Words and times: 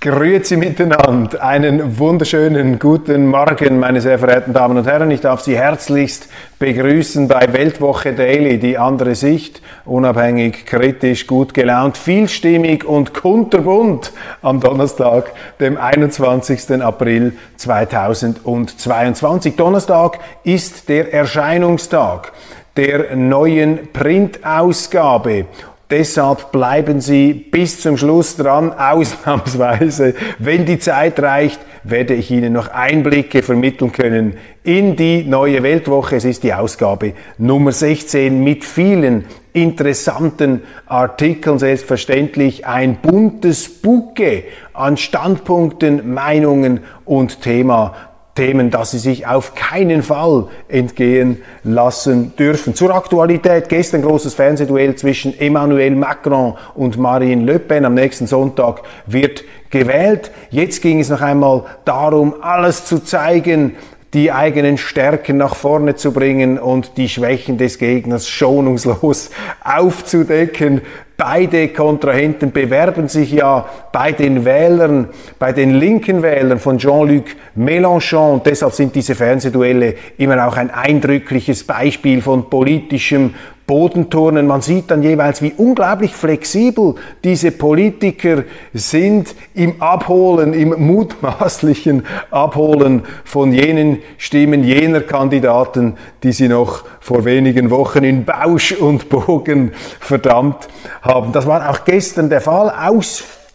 Grüezi 0.00 0.58
miteinander. 0.58 1.42
Einen 1.42 1.98
wunderschönen 1.98 2.78
guten 2.78 3.26
Morgen, 3.26 3.80
meine 3.80 4.02
sehr 4.02 4.18
verehrten 4.18 4.52
Damen 4.52 4.76
und 4.76 4.86
Herren. 4.86 5.10
Ich 5.10 5.22
darf 5.22 5.40
Sie 5.40 5.56
herzlichst 5.56 6.28
begrüßen 6.58 7.26
bei 7.26 7.50
Weltwoche 7.52 8.12
Daily, 8.12 8.58
die 8.58 8.76
andere 8.76 9.14
Sicht, 9.14 9.62
unabhängig, 9.86 10.66
kritisch, 10.66 11.26
gut 11.26 11.54
gelaunt, 11.54 11.96
vielstimmig 11.96 12.84
und 12.84 13.14
kunterbunt 13.14 14.12
am 14.42 14.60
Donnerstag, 14.60 15.32
dem 15.60 15.78
21. 15.78 16.82
April 16.82 17.32
2022. 17.56 19.56
Donnerstag 19.56 20.18
ist 20.44 20.90
der 20.90 21.14
Erscheinungstag 21.14 22.32
der 22.76 23.16
neuen 23.16 23.92
Printausgabe 23.92 25.46
Deshalb 25.88 26.50
bleiben 26.50 27.00
Sie 27.00 27.32
bis 27.32 27.80
zum 27.80 27.96
Schluss 27.96 28.36
dran, 28.36 28.72
ausnahmsweise. 28.72 30.14
Wenn 30.40 30.66
die 30.66 30.80
Zeit 30.80 31.20
reicht, 31.20 31.60
werde 31.84 32.14
ich 32.14 32.32
Ihnen 32.32 32.52
noch 32.52 32.68
Einblicke 32.68 33.42
vermitteln 33.42 33.92
können 33.92 34.36
in 34.64 34.96
die 34.96 35.22
neue 35.22 35.62
Weltwoche. 35.62 36.16
Es 36.16 36.24
ist 36.24 36.42
die 36.42 36.52
Ausgabe 36.52 37.12
Nummer 37.38 37.70
16 37.70 38.42
mit 38.42 38.64
vielen 38.64 39.26
interessanten 39.52 40.62
Artikeln, 40.86 41.60
selbstverständlich 41.60 42.66
ein 42.66 42.96
buntes 42.96 43.68
Bouquet 43.68 44.44
an 44.72 44.96
Standpunkten, 44.96 46.12
Meinungen 46.12 46.80
und 47.04 47.42
Thema 47.42 47.94
Themen, 48.36 48.70
dass 48.70 48.92
sie 48.92 48.98
sich 48.98 49.26
auf 49.26 49.56
keinen 49.56 50.04
Fall 50.04 50.46
entgehen 50.68 51.42
lassen 51.64 52.36
dürfen. 52.36 52.76
Zur 52.76 52.94
Aktualität, 52.94 53.68
gestern 53.68 54.02
großes 54.02 54.34
Fernsehduell 54.34 54.94
zwischen 54.94 55.36
Emmanuel 55.36 55.96
Macron 55.96 56.54
und 56.74 56.96
Marine 56.96 57.44
Le 57.44 57.58
Pen. 57.58 57.84
Am 57.84 57.94
nächsten 57.94 58.28
Sonntag 58.28 58.82
wird 59.06 59.42
gewählt. 59.70 60.30
Jetzt 60.50 60.82
ging 60.82 61.00
es 61.00 61.08
noch 61.08 61.20
einmal 61.20 61.64
darum, 61.84 62.34
alles 62.40 62.84
zu 62.84 63.02
zeigen, 63.02 63.72
die 64.14 64.32
eigenen 64.32 64.78
Stärken 64.78 65.36
nach 65.36 65.56
vorne 65.56 65.96
zu 65.96 66.12
bringen 66.12 66.58
und 66.58 66.96
die 66.96 67.08
Schwächen 67.08 67.58
des 67.58 67.78
Gegners 67.78 68.28
schonungslos 68.28 69.30
aufzudecken. 69.64 70.80
Beide 71.18 71.68
Kontrahenten 71.68 72.52
bewerben 72.52 73.08
sich 73.08 73.32
ja 73.32 73.66
bei 73.90 74.12
den 74.12 74.44
Wählern, 74.44 75.08
bei 75.38 75.52
den 75.52 75.74
linken 75.74 76.22
Wählern 76.22 76.58
von 76.58 76.76
Jean-Luc 76.76 77.24
Mélenchon. 77.56 78.34
Und 78.34 78.46
deshalb 78.46 78.74
sind 78.74 78.94
diese 78.94 79.14
Fernsehduelle 79.14 79.94
immer 80.18 80.46
auch 80.46 80.58
ein 80.58 80.70
eindrückliches 80.70 81.64
Beispiel 81.64 82.20
von 82.20 82.50
politischem 82.50 83.34
Bodenturnen. 83.66 84.46
Man 84.46 84.60
sieht 84.60 84.90
dann 84.90 85.02
jeweils, 85.02 85.42
wie 85.42 85.52
unglaublich 85.56 86.14
flexibel 86.14 86.94
diese 87.24 87.50
Politiker 87.50 88.44
sind 88.72 89.34
im 89.54 89.82
Abholen, 89.82 90.52
im 90.52 90.86
mutmaßlichen 90.86 92.04
Abholen 92.30 93.02
von 93.24 93.52
jenen 93.52 93.98
Stimmen 94.18 94.62
jener 94.62 95.00
Kandidaten, 95.00 95.96
die 96.22 96.32
sie 96.32 96.48
noch 96.48 96.84
vor 97.00 97.24
wenigen 97.24 97.70
Wochen 97.70 98.04
in 98.04 98.24
Bausch 98.24 98.72
und 98.72 99.08
Bogen 99.08 99.72
verdammt 100.00 100.68
haben. 101.02 101.32
Das 101.32 101.46
war 101.46 101.68
auch 101.70 101.84
gestern 101.84 102.30
der 102.30 102.40
Fall. 102.40 102.70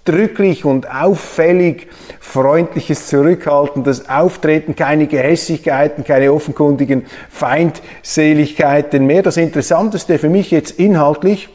Ausdrücklich 0.03 0.66
und 0.66 0.89
auffällig 0.89 1.88
freundliches, 2.19 3.06
zurückhaltendes 3.06 4.09
Auftreten, 4.09 4.75
keine 4.75 5.06
Gehässigkeiten, 5.06 6.03
keine 6.03 6.34
offenkundigen 6.34 7.06
Feindseligkeiten 7.29 9.06
mehr. 9.06 9.22
Das 9.22 9.38
Interessanteste 9.38 10.17
für 10.17 10.29
mich 10.29 10.50
jetzt 10.50 10.79
inhaltlich 10.79 11.50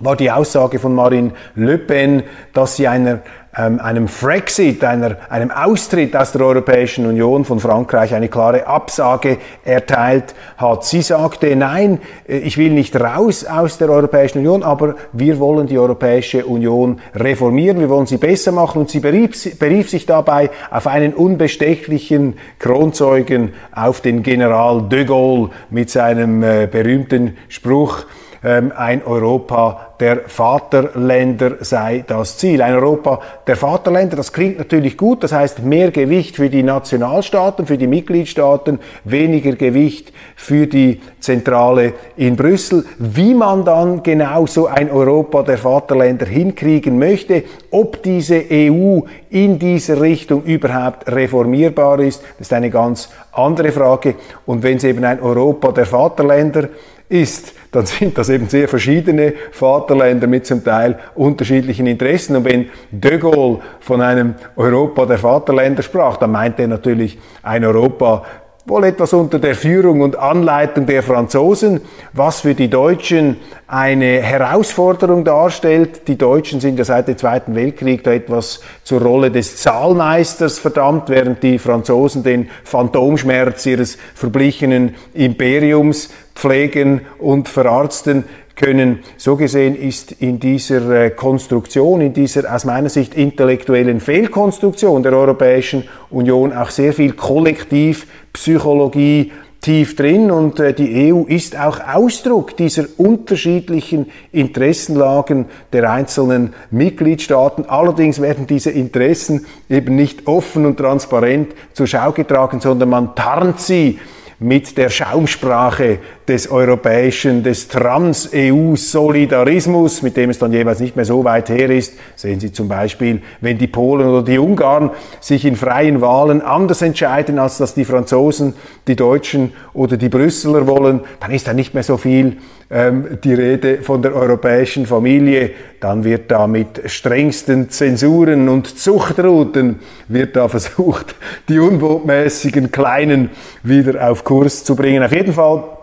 war 0.00 0.16
die 0.16 0.30
Aussage 0.30 0.78
von 0.78 0.94
Marine 0.94 1.32
Le 1.54 1.78
Pen, 1.78 2.22
dass 2.52 2.76
sie 2.76 2.88
einer 2.88 3.20
ähm, 3.58 3.80
einem 3.80 4.06
Frexit, 4.06 4.84
einer, 4.84 5.16
einem 5.30 5.50
Austritt 5.50 6.14
aus 6.14 6.32
der 6.32 6.42
Europäischen 6.42 7.06
Union 7.06 7.44
von 7.46 7.58
Frankreich 7.58 8.14
eine 8.14 8.28
klare 8.28 8.66
Absage 8.66 9.38
erteilt 9.64 10.34
hat. 10.58 10.84
Sie 10.84 11.00
sagte, 11.00 11.56
nein, 11.56 12.00
äh, 12.28 12.36
ich 12.38 12.58
will 12.58 12.72
nicht 12.72 12.94
raus 13.00 13.46
aus 13.46 13.78
der 13.78 13.88
Europäischen 13.88 14.40
Union, 14.40 14.62
aber 14.62 14.96
wir 15.12 15.38
wollen 15.38 15.66
die 15.66 15.78
Europäische 15.78 16.44
Union 16.44 17.00
reformieren, 17.14 17.80
wir 17.80 17.88
wollen 17.88 18.06
sie 18.06 18.18
besser 18.18 18.52
machen 18.52 18.82
und 18.82 18.90
sie 18.90 19.00
berief, 19.00 19.58
berief 19.58 19.88
sich 19.88 20.04
dabei 20.04 20.50
auf 20.70 20.86
einen 20.86 21.14
unbestechlichen 21.14 22.34
Kronzeugen, 22.58 23.54
auf 23.72 24.02
den 24.02 24.22
General 24.22 24.82
de 24.82 25.06
Gaulle 25.06 25.48
mit 25.70 25.88
seinem 25.88 26.42
äh, 26.42 26.68
berühmten 26.70 27.38
Spruch, 27.48 28.04
ähm, 28.44 28.72
ein 28.76 29.02
Europa 29.02 29.85
der 30.00 30.28
Vaterländer 30.28 31.56
sei 31.60 32.04
das 32.06 32.38
Ziel. 32.38 32.60
Ein 32.62 32.74
Europa 32.74 33.20
der 33.46 33.56
Vaterländer, 33.56 34.16
das 34.16 34.32
klingt 34.32 34.58
natürlich 34.58 34.96
gut, 34.96 35.22
das 35.22 35.32
heißt 35.32 35.62
mehr 35.62 35.90
Gewicht 35.90 36.36
für 36.36 36.50
die 36.50 36.62
Nationalstaaten, 36.62 37.66
für 37.66 37.78
die 37.78 37.86
Mitgliedstaaten, 37.86 38.78
weniger 39.04 39.52
Gewicht 39.52 40.12
für 40.34 40.66
die 40.66 41.00
Zentrale 41.20 41.94
in 42.16 42.36
Brüssel. 42.36 42.84
Wie 42.98 43.34
man 43.34 43.64
dann 43.64 44.02
genau 44.02 44.46
so 44.46 44.66
ein 44.66 44.90
Europa 44.90 45.42
der 45.42 45.58
Vaterländer 45.58 46.26
hinkriegen 46.26 46.98
möchte, 46.98 47.44
ob 47.70 48.02
diese 48.02 48.44
EU 48.50 49.00
in 49.30 49.58
dieser 49.58 50.00
Richtung 50.00 50.42
überhaupt 50.44 51.10
reformierbar 51.10 52.00
ist, 52.00 52.22
ist 52.38 52.52
eine 52.52 52.70
ganz 52.70 53.08
andere 53.32 53.72
Frage. 53.72 54.14
Und 54.44 54.62
wenn 54.62 54.76
es 54.76 54.84
eben 54.84 55.04
ein 55.04 55.20
Europa 55.20 55.72
der 55.72 55.86
Vaterländer 55.86 56.68
ist, 57.08 57.54
dann 57.72 57.86
sind 57.86 58.16
das 58.16 58.28
eben 58.28 58.48
sehr 58.48 58.68
verschiedene 58.68 59.34
Vaterländer 59.52 60.26
mit 60.26 60.46
zum 60.46 60.64
Teil 60.64 60.98
unterschiedlichen 61.14 61.86
Interessen. 61.86 62.36
Und 62.36 62.44
wenn 62.44 62.70
de 62.90 63.18
Gaulle 63.18 63.60
von 63.80 64.00
einem 64.00 64.34
Europa 64.56 65.06
der 65.06 65.18
Vaterländer 65.18 65.82
sprach, 65.82 66.16
dann 66.16 66.32
meint 66.32 66.58
er 66.58 66.68
natürlich 66.68 67.18
ein 67.42 67.64
Europa 67.64 68.24
wohl 68.66 68.84
etwas 68.84 69.12
unter 69.12 69.38
der 69.38 69.54
Führung 69.54 70.00
und 70.00 70.18
Anleitung 70.18 70.86
der 70.86 71.02
Franzosen, 71.02 71.80
was 72.12 72.40
für 72.40 72.54
die 72.54 72.68
Deutschen 72.68 73.36
eine 73.68 74.20
Herausforderung 74.20 75.24
darstellt. 75.24 76.08
Die 76.08 76.18
Deutschen 76.18 76.60
sind 76.60 76.78
ja 76.78 76.84
seit 76.84 77.06
dem 77.06 77.16
Zweiten 77.16 77.54
Weltkrieg 77.54 78.02
da 78.02 78.12
etwas 78.12 78.60
zur 78.82 79.02
Rolle 79.02 79.30
des 79.30 79.56
Zahlmeisters 79.56 80.58
verdammt, 80.58 81.08
während 81.08 81.42
die 81.44 81.58
Franzosen 81.58 82.24
den 82.24 82.48
Phantomschmerz 82.64 83.66
ihres 83.66 83.98
verblichenen 84.14 84.96
Imperiums 85.14 86.10
pflegen 86.34 87.02
und 87.18 87.48
verarzten 87.48 88.24
können. 88.56 89.00
So 89.18 89.36
gesehen 89.36 89.76
ist 89.76 90.12
in 90.12 90.40
dieser 90.40 90.90
äh, 90.90 91.10
Konstruktion, 91.10 92.00
in 92.00 92.14
dieser 92.14 92.52
aus 92.52 92.64
meiner 92.64 92.88
Sicht 92.88 93.14
intellektuellen 93.14 94.00
Fehlkonstruktion 94.00 95.02
der 95.02 95.12
Europäischen 95.12 95.84
Union 96.10 96.52
auch 96.52 96.70
sehr 96.70 96.94
viel 96.94 97.12
Kollektivpsychologie 97.12 99.30
tief 99.60 99.96
drin 99.96 100.30
und 100.30 100.60
äh, 100.60 100.72
die 100.72 101.12
EU 101.12 101.24
ist 101.24 101.58
auch 101.58 101.80
Ausdruck 101.80 102.56
dieser 102.56 102.84
unterschiedlichen 102.98 104.06
Interessenlagen 104.32 105.46
der 105.72 105.90
einzelnen 105.90 106.54
Mitgliedstaaten. 106.70 107.64
Allerdings 107.68 108.20
werden 108.20 108.46
diese 108.46 108.70
Interessen 108.70 109.46
eben 109.68 109.96
nicht 109.96 110.26
offen 110.26 110.66
und 110.66 110.76
transparent 110.76 111.54
zur 111.72 111.86
Schau 111.86 112.12
getragen, 112.12 112.60
sondern 112.60 112.90
man 112.90 113.14
tarnt 113.14 113.60
sie 113.60 113.98
mit 114.38 114.76
der 114.76 114.90
Schaumsprache 114.90 115.98
des 116.28 116.50
europäischen, 116.50 117.44
des 117.44 117.68
Trans-EU-Solidarismus, 117.68 120.02
mit 120.02 120.16
dem 120.16 120.30
es 120.30 120.40
dann 120.40 120.52
jeweils 120.52 120.80
nicht 120.80 120.96
mehr 120.96 121.04
so 121.04 121.22
weit 121.24 121.50
her 121.50 121.70
ist. 121.70 121.94
Sehen 122.16 122.40
Sie 122.40 122.50
zum 122.52 122.66
Beispiel, 122.68 123.22
wenn 123.40 123.58
die 123.58 123.68
Polen 123.68 124.08
oder 124.08 124.24
die 124.24 124.38
Ungarn 124.38 124.90
sich 125.20 125.44
in 125.44 125.54
freien 125.54 126.00
Wahlen 126.00 126.42
anders 126.42 126.82
entscheiden, 126.82 127.38
als 127.38 127.58
dass 127.58 127.74
die 127.74 127.84
Franzosen, 127.84 128.54
die 128.88 128.96
Deutschen 128.96 129.52
oder 129.72 129.96
die 129.96 130.08
Brüsseler 130.08 130.66
wollen, 130.66 131.02
dann 131.20 131.30
ist 131.30 131.46
da 131.46 131.52
nicht 131.52 131.74
mehr 131.74 131.84
so 131.84 131.96
viel 131.96 132.38
ähm, 132.68 133.18
die 133.22 133.34
Rede 133.34 133.82
von 133.82 134.02
der 134.02 134.16
europäischen 134.16 134.86
Familie. 134.86 135.52
Dann 135.78 136.02
wird 136.02 136.32
da 136.32 136.48
mit 136.48 136.82
strengsten 136.86 137.70
Zensuren 137.70 138.48
und 138.48 138.78
Zuchtrouten 138.78 139.78
wird 140.08 140.34
da 140.34 140.48
versucht, 140.48 141.14
die 141.48 141.60
unbotmäßigen 141.60 142.72
Kleinen 142.72 143.30
wieder 143.62 144.10
auf 144.10 144.24
Kurs 144.24 144.64
zu 144.64 144.74
bringen. 144.74 145.04
Auf 145.04 145.12
jeden 145.12 145.32
Fall 145.32 145.75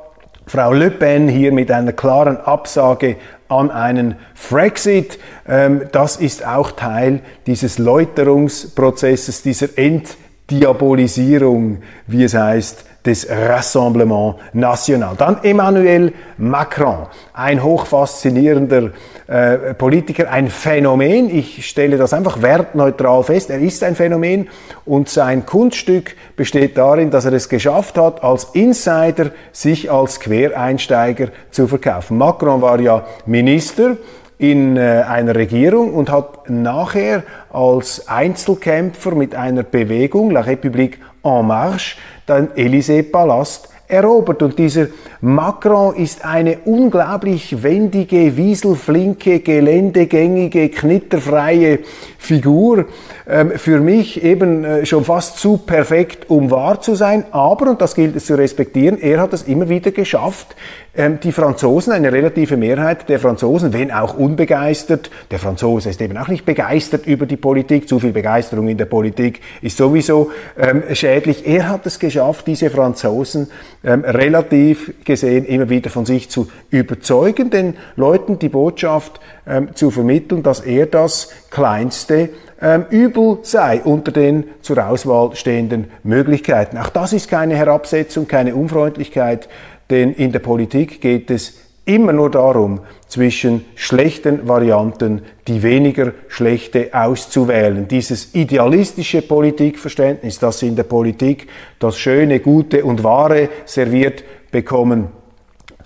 Frau 0.45 0.73
Le 0.73 0.91
Pen 0.91 1.27
hier 1.27 1.51
mit 1.51 1.71
einer 1.71 1.93
klaren 1.93 2.37
Absage 2.37 3.15
an 3.47 3.71
einen 3.71 4.15
Frexit. 4.35 5.17
Ähm, 5.47 5.83
das 5.91 6.17
ist 6.17 6.45
auch 6.45 6.71
Teil 6.71 7.21
dieses 7.47 7.79
Läuterungsprozesses, 7.79 9.41
dieser 9.41 9.69
Entdiabolisierung, 9.77 11.79
wie 12.07 12.23
es 12.23 12.33
heißt, 12.33 12.85
des 13.05 13.27
Rassemblement 13.29 14.35
National. 14.53 15.15
Dann 15.17 15.37
Emmanuel 15.43 16.13
Macron, 16.37 17.07
ein 17.33 17.61
hochfaszinierender 17.61 18.91
äh, 19.27 19.73
Politiker, 19.73 20.29
ein 20.31 20.49
Phänomen. 20.49 21.29
Ich 21.29 21.67
stelle 21.67 21.97
das 21.97 22.13
einfach 22.13 22.41
wertneutral 22.41 23.23
fest. 23.23 23.49
Er 23.49 23.59
ist 23.59 23.83
ein 23.83 23.95
Phänomen 23.95 24.49
und 24.85 25.09
sein 25.09 25.45
Kunststück 25.45 26.15
besteht 26.35 26.77
darin, 26.77 27.11
dass 27.11 27.25
er 27.25 27.33
es 27.33 27.49
geschafft 27.49 27.97
hat, 27.97 28.23
als 28.23 28.45
Insider 28.53 29.31
sich 29.51 29.91
als 29.91 30.19
Quereinsteiger 30.19 31.29
zu 31.51 31.67
verkaufen. 31.67 32.17
Macron 32.17 32.61
war 32.61 32.79
ja 32.79 33.05
Minister 33.25 33.97
in 34.37 34.77
äh, 34.77 35.03
einer 35.07 35.35
Regierung 35.35 35.93
und 35.93 36.11
hat 36.11 36.49
nachher 36.49 37.23
als 37.51 38.07
Einzelkämpfer 38.07 39.15
mit 39.15 39.35
einer 39.35 39.63
Bewegung, 39.63 40.31
La 40.31 40.41
République 40.41 40.97
en 41.23 41.47
Marche, 41.47 41.97
den 42.27 42.49
Élysée-Palast 42.49 43.69
erobert. 43.87 44.41
Und 44.41 44.57
dieser 44.57 44.87
Macron 45.21 45.95
ist 45.95 46.25
eine 46.25 46.59
unglaublich 46.65 47.63
wendige, 47.63 48.35
wieselflinke, 48.35 49.39
geländegängige, 49.39 50.69
knitterfreie 50.69 51.79
Figur. 52.17 52.85
Ähm, 53.27 53.51
für 53.51 53.79
mich 53.79 54.23
eben 54.23 54.63
äh, 54.63 54.85
schon 54.85 55.05
fast 55.05 55.37
zu 55.37 55.57
perfekt, 55.57 56.29
um 56.29 56.51
wahr 56.51 56.81
zu 56.81 56.95
sein. 56.95 57.25
Aber, 57.31 57.69
und 57.69 57.81
das 57.81 57.95
gilt 57.95 58.15
es 58.15 58.25
zu 58.25 58.35
respektieren, 58.35 58.99
er 58.99 59.21
hat 59.21 59.33
es 59.33 59.43
immer 59.43 59.69
wieder 59.69 59.91
geschafft, 59.91 60.55
die 60.95 61.31
Franzosen, 61.31 61.91
eine 61.91 62.11
relative 62.11 62.55
Mehrheit 62.55 63.09
der 63.09 63.19
Franzosen, 63.19 63.73
wenn 63.73 63.91
auch 63.91 64.15
unbegeistert, 64.15 65.09
der 65.31 65.39
Franzose 65.39 65.89
ist 65.89 65.99
eben 65.99 66.15
auch 66.17 66.27
nicht 66.27 66.45
begeistert 66.45 67.07
über 67.07 67.25
die 67.25 67.35
Politik, 67.35 67.89
zu 67.89 67.97
viel 67.97 68.11
Begeisterung 68.11 68.67
in 68.67 68.77
der 68.77 68.85
Politik 68.85 69.41
ist 69.63 69.77
sowieso 69.77 70.29
ähm, 70.55 70.83
schädlich. 70.93 71.47
Er 71.47 71.69
hat 71.69 71.87
es 71.87 71.97
geschafft, 71.97 72.45
diese 72.45 72.69
Franzosen 72.69 73.49
ähm, 73.83 74.03
relativ 74.05 74.93
gesehen 75.03 75.45
immer 75.45 75.67
wieder 75.67 75.89
von 75.89 76.05
sich 76.05 76.29
zu 76.29 76.47
überzeugen, 76.69 77.49
den 77.49 77.73
Leuten 77.95 78.37
die 78.37 78.49
Botschaft 78.49 79.19
ähm, 79.47 79.73
zu 79.73 79.89
vermitteln, 79.89 80.43
dass 80.43 80.59
er 80.59 80.85
das 80.85 81.29
kleinste 81.49 82.29
ähm, 82.61 82.85
Übel 82.91 83.39
sei 83.41 83.81
unter 83.83 84.11
den 84.11 84.45
zur 84.61 84.87
Auswahl 84.87 85.35
stehenden 85.35 85.91
Möglichkeiten. 86.03 86.77
Auch 86.77 86.89
das 86.89 87.11
ist 87.11 87.29
keine 87.29 87.55
Herabsetzung, 87.55 88.27
keine 88.27 88.55
Unfreundlichkeit 88.55 89.49
denn 89.93 90.11
in 90.13 90.31
der 90.31 90.39
Politik 90.39 91.01
geht 91.01 91.29
es 91.29 91.59
immer 91.85 92.13
nur 92.13 92.31
darum, 92.31 92.79
zwischen 93.07 93.63
schlechten 93.75 94.47
Varianten 94.47 95.21
die 95.47 95.61
weniger 95.61 96.13
schlechte 96.29 96.89
auszuwählen. 96.93 97.87
Dieses 97.87 98.33
idealistische 98.33 99.21
Politikverständnis, 99.21 100.39
das 100.39 100.63
in 100.63 100.75
der 100.75 100.83
Politik 100.83 101.47
das 101.77 101.99
Schöne, 101.99 102.39
Gute 102.39 102.83
und 102.83 103.03
Wahre 103.03 103.49
serviert 103.65 104.23
bekommen, 104.49 105.09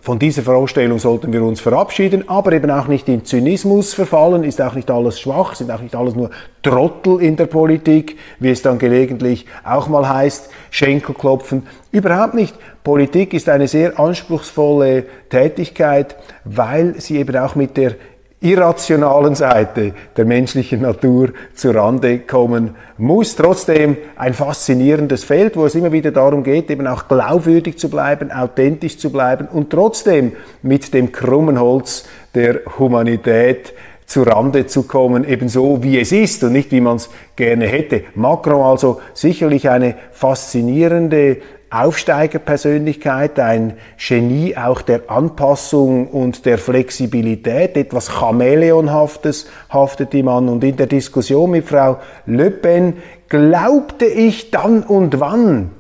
von 0.08 0.20
dieser 0.20 0.42
Vorstellung 0.42 1.00
sollten 1.00 1.34
wir 1.34 1.44
uns 1.44 1.60
verabschieden, 1.60 2.30
aber 2.30 2.54
eben 2.54 2.72
auch 2.72 2.88
nicht 2.88 3.10
in 3.10 3.26
Zynismus 3.26 3.94
verfallen, 3.94 4.46
ist 4.46 4.62
auch 4.62 4.74
nicht 4.74 4.90
alles 4.90 5.20
schwach, 5.20 5.54
sind 5.54 5.70
auch 5.70 5.82
nicht 5.82 5.98
alles 5.98 6.16
nur 6.16 6.30
Trottel 6.64 7.22
in 7.22 7.36
der 7.36 7.48
Politik, 7.48 8.18
wie 8.40 8.50
es 8.50 8.62
dann 8.62 8.80
gelegentlich 8.80 9.46
auch 9.66 9.90
mal 9.90 10.08
heißt, 10.08 10.50
Schenkelklopfen. 10.72 11.68
Überhaupt 11.92 12.36
nicht. 12.36 12.56
Politik 12.86 13.34
ist 13.34 13.50
eine 13.50 13.68
sehr 13.68 14.00
anspruchsvolle 14.00 15.04
Tätigkeit, 15.30 16.16
weil 16.46 17.02
sie 17.02 17.18
eben 17.18 17.36
auch 17.36 17.56
mit 17.56 17.76
der 17.76 17.96
irrationalen 18.40 19.34
Seite 19.34 19.94
der 20.16 20.26
menschlichen 20.26 20.82
Natur 20.82 21.30
zu 21.56 21.72
Rande 21.72 22.20
kommen 22.20 22.76
muss. 22.98 23.36
Trotzdem 23.36 23.98
ein 24.16 24.34
faszinierendes 24.34 25.24
Feld, 25.24 25.58
wo 25.58 25.66
es 25.66 25.74
immer 25.74 25.92
wieder 25.92 26.12
darum 26.12 26.44
geht, 26.44 26.70
eben 26.70 26.86
auch 26.86 27.08
glaubwürdig 27.08 27.80
zu 27.80 27.90
bleiben, 27.90 28.32
authentisch 28.32 29.00
zu 29.00 29.12
bleiben 29.12 29.48
und 29.48 29.72
trotzdem 29.72 30.34
mit 30.62 30.94
dem 30.94 31.12
krummen 31.12 31.60
Holz 31.60 32.06
der 32.36 32.62
Humanität 32.78 33.74
zu 34.06 34.24
Rande 34.24 34.68
zu 34.68 34.84
kommen, 34.84 35.28
ebenso 35.28 35.84
wie 35.84 36.00
es 36.00 36.14
ist 36.14 36.44
und 36.44 36.54
nicht 36.54 36.72
wie 36.72 36.80
man 36.80 36.96
es 36.96 37.10
gerne 37.36 37.68
hätte. 37.68 38.04
Macron 38.16 38.62
also 38.62 39.02
sicherlich 39.14 39.70
eine 39.70 39.96
faszinierende 40.12 41.38
Aufsteigerpersönlichkeit, 41.70 43.40
ein 43.40 43.74
Genie 43.98 44.56
auch 44.56 44.82
der 44.82 45.10
Anpassung 45.10 46.08
und 46.08 46.46
der 46.46 46.58
Flexibilität, 46.58 47.76
etwas 47.76 48.10
Chamäleonhaftes 48.10 49.50
haftet 49.70 50.14
ihm 50.14 50.30
an. 50.30 50.48
Und 50.48 50.64
in 50.64 50.78
der 50.78 50.88
Diskussion 50.88 51.52
mit 51.52 51.68
Frau 51.68 51.98
Le 52.26 52.52
Pen 52.52 52.94
glaubte 53.28 54.06
ich 54.06 54.52
dann 54.52 54.84
und 54.84 55.20
wann, 55.20 55.72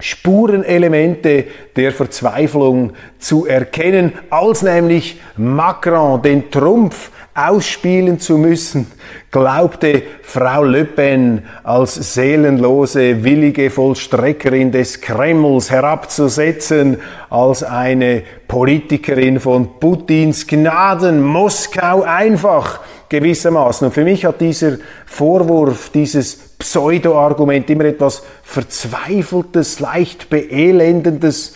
Spurenelemente 0.00 1.44
der 1.76 1.92
Verzweiflung 1.92 2.92
zu 3.18 3.46
erkennen, 3.46 4.12
als 4.28 4.62
nämlich 4.62 5.20
Macron 5.36 6.20
den 6.20 6.50
Trumpf 6.50 7.10
ausspielen 7.34 8.20
zu 8.20 8.38
müssen, 8.38 8.86
glaubte 9.30 10.02
Frau 10.22 10.62
Le 10.62 10.84
Pen 10.84 11.42
als 11.64 11.94
seelenlose, 12.14 13.24
willige 13.24 13.70
Vollstreckerin 13.70 14.70
des 14.70 15.00
Kremls 15.00 15.70
herabzusetzen, 15.70 16.98
als 17.30 17.62
eine 17.62 18.22
Politikerin 18.46 19.40
von 19.40 19.80
Putins 19.80 20.46
Gnaden, 20.46 21.22
Moskau 21.22 22.02
einfach 22.02 22.80
gewissermaßen. 23.08 23.86
Und 23.88 23.92
für 23.92 24.04
mich 24.04 24.24
hat 24.24 24.40
dieser 24.40 24.78
Vorwurf, 25.06 25.90
dieses 25.90 26.36
Pseudo-Argument 26.58 27.68
immer 27.70 27.86
etwas 27.86 28.22
Verzweifeltes, 28.42 29.80
leicht 29.80 30.30
Beelendendes, 30.30 31.54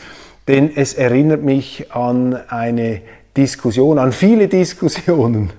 denn 0.48 0.72
es 0.74 0.94
erinnert 0.94 1.42
mich 1.42 1.92
an 1.92 2.34
eine 2.48 3.02
Diskussion, 3.38 4.00
an 4.00 4.10
viele 4.10 4.48
Diskussionen, 4.48 5.50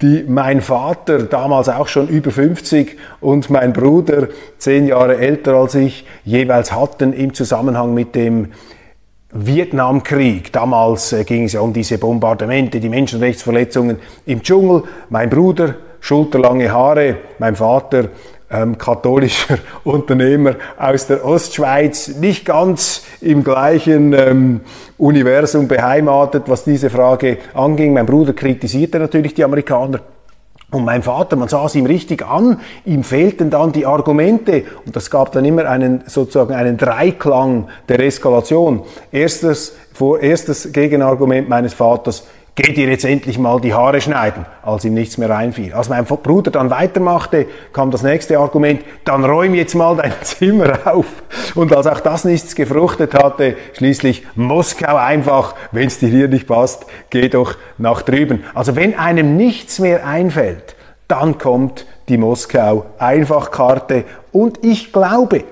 die 0.00 0.24
mein 0.28 0.60
Vater, 0.60 1.24
damals 1.24 1.68
auch 1.68 1.88
schon 1.88 2.06
über 2.06 2.30
50, 2.30 2.96
und 3.20 3.50
mein 3.50 3.72
Bruder, 3.72 4.28
zehn 4.58 4.86
Jahre 4.86 5.18
älter 5.18 5.54
als 5.54 5.74
ich, 5.74 6.06
jeweils 6.24 6.72
hatten 6.72 7.12
im 7.12 7.34
Zusammenhang 7.34 7.92
mit 7.92 8.14
dem 8.14 8.52
Vietnamkrieg. 9.32 10.52
Damals 10.52 11.12
äh, 11.12 11.24
ging 11.24 11.44
es 11.44 11.54
ja 11.54 11.60
um 11.60 11.72
diese 11.72 11.98
Bombardemente, 11.98 12.78
die 12.78 12.88
Menschenrechtsverletzungen 12.88 13.96
im 14.26 14.40
Dschungel. 14.42 14.84
Mein 15.10 15.28
Bruder, 15.28 15.74
schulterlange 15.98 16.70
Haare, 16.70 17.16
mein 17.40 17.56
Vater 17.56 18.10
ähm, 18.50 18.78
katholischer 18.78 19.58
Unternehmer 19.84 20.56
aus 20.78 21.06
der 21.06 21.24
Ostschweiz, 21.24 22.08
nicht 22.08 22.44
ganz 22.44 23.02
im 23.20 23.44
gleichen 23.44 24.12
ähm, 24.12 24.60
Universum 24.98 25.68
beheimatet, 25.68 26.44
was 26.46 26.64
diese 26.64 26.90
Frage 26.90 27.38
anging. 27.54 27.92
Mein 27.92 28.06
Bruder 28.06 28.32
kritisierte 28.32 28.98
natürlich 28.98 29.34
die 29.34 29.44
Amerikaner. 29.44 30.00
Und 30.70 30.84
mein 30.84 31.04
Vater, 31.04 31.36
man 31.36 31.48
sah 31.48 31.66
es 31.66 31.76
ihm 31.76 31.86
richtig 31.86 32.26
an, 32.26 32.58
ihm 32.84 33.04
fehlten 33.04 33.48
dann 33.48 33.70
die 33.70 33.86
Argumente 33.86 34.64
und 34.84 34.96
das 34.96 35.08
gab 35.08 35.30
dann 35.30 35.44
immer 35.44 35.66
einen 35.66 36.02
sozusagen 36.06 36.52
einen 36.52 36.76
Dreiklang 36.76 37.68
der 37.88 38.00
Eskalation. 38.00 38.82
Erstes, 39.12 39.76
vor, 39.92 40.18
erstes 40.18 40.72
Gegenargument 40.72 41.48
meines 41.48 41.74
Vaters, 41.74 42.26
geht 42.54 42.78
ihr 42.78 42.88
jetzt 42.88 43.04
endlich 43.04 43.38
mal 43.38 43.60
die 43.60 43.74
Haare 43.74 44.00
schneiden, 44.00 44.46
als 44.62 44.84
ihm 44.84 44.94
nichts 44.94 45.18
mehr 45.18 45.36
einfiel. 45.36 45.74
Als 45.74 45.88
mein 45.88 46.04
Bruder 46.04 46.52
dann 46.52 46.70
weitermachte, 46.70 47.46
kam 47.72 47.90
das 47.90 48.02
nächste 48.02 48.38
Argument, 48.38 48.82
dann 49.04 49.24
räum 49.24 49.54
jetzt 49.54 49.74
mal 49.74 49.96
dein 49.96 50.12
Zimmer 50.22 50.78
auf. 50.84 51.06
Und 51.56 51.74
als 51.74 51.86
auch 51.86 52.00
das 52.00 52.24
nichts 52.24 52.54
gefruchtet 52.54 53.14
hatte, 53.14 53.56
schließlich 53.72 54.24
Moskau 54.36 54.96
einfach, 54.96 55.54
wenn 55.72 55.88
es 55.88 55.98
dir 55.98 56.08
hier 56.08 56.28
nicht 56.28 56.46
passt, 56.46 56.86
geh 57.10 57.28
doch 57.28 57.56
nach 57.76 58.02
drüben. 58.02 58.44
Also 58.54 58.76
wenn 58.76 58.96
einem 58.96 59.36
nichts 59.36 59.80
mehr 59.80 60.06
einfällt, 60.06 60.76
dann 61.08 61.38
kommt 61.38 61.86
die 62.08 62.18
Moskau 62.18 62.86
Einfachkarte 62.98 64.04
und 64.32 64.64
ich 64.64 64.92
glaube, 64.92 65.44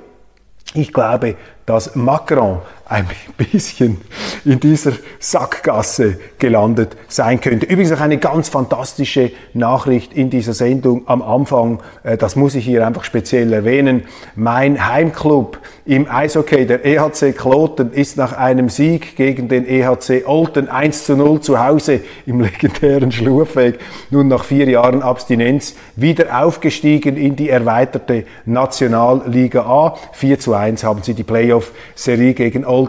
ich 0.75 0.93
glaube, 0.93 1.35
dass 1.67 1.95
Macron 1.95 2.61
ein 2.93 3.07
bisschen 3.37 3.99
in 4.45 4.61
dieser 4.61 4.93
Sackgasse 5.19 6.19
gelandet 6.39 6.97
sein 7.09 7.41
könnte. 7.41 7.67
Übrigens 7.67 7.93
auch 7.93 8.01
eine 8.01 8.19
ganz 8.19 8.51
fantastische 8.51 9.33
Nachricht 9.55 10.13
in 10.13 10.29
dieser 10.29 10.53
Sendung 10.53 11.03
am 11.07 11.23
Anfang, 11.23 11.81
äh, 12.03 12.17
das 12.19 12.37
muss 12.37 12.55
ich 12.55 12.65
hier 12.65 12.87
einfach 12.87 13.05
speziell 13.05 13.53
erwähnen. 13.53 14.03
Mein 14.37 14.87
Heimclub 14.87 15.59
im 15.87 16.09
Eishockey, 16.09 16.67
der 16.67 16.85
EHC 16.85 17.33
Kloten, 17.33 17.93
ist 17.93 18.17
nach 18.17 18.35
einem 18.35 18.69
Sieg 18.69 19.17
gegen 19.17 19.49
den 19.49 19.67
EHC 19.67 20.27
Olten 20.27 20.69
1 20.69 21.07
zu 21.07 21.17
0 21.17 21.41
zu 21.41 21.65
Hause 21.65 22.01
im 22.27 22.41
legendären 22.41 23.11
Schlurfweg, 23.11 23.81
nun 24.11 24.29
nach 24.29 24.45
vier 24.45 24.69
Jahren 24.69 25.03
Abstinenz, 25.03 25.75
wieder 25.97 26.43
aufgestiegen 26.45 27.17
in 27.17 27.37
die 27.37 27.49
erweiterte 27.49 28.25
Nationalliga 28.45 29.63
A. 29.63 29.97
4 30.13 30.39
zu 30.39 30.55
1 30.55 30.85
haben 30.85 31.03
sie 31.03 31.15
die 31.15 31.25
Playoff-Serie 31.25 32.35
gegen 32.35 32.65
Olten 32.65 32.82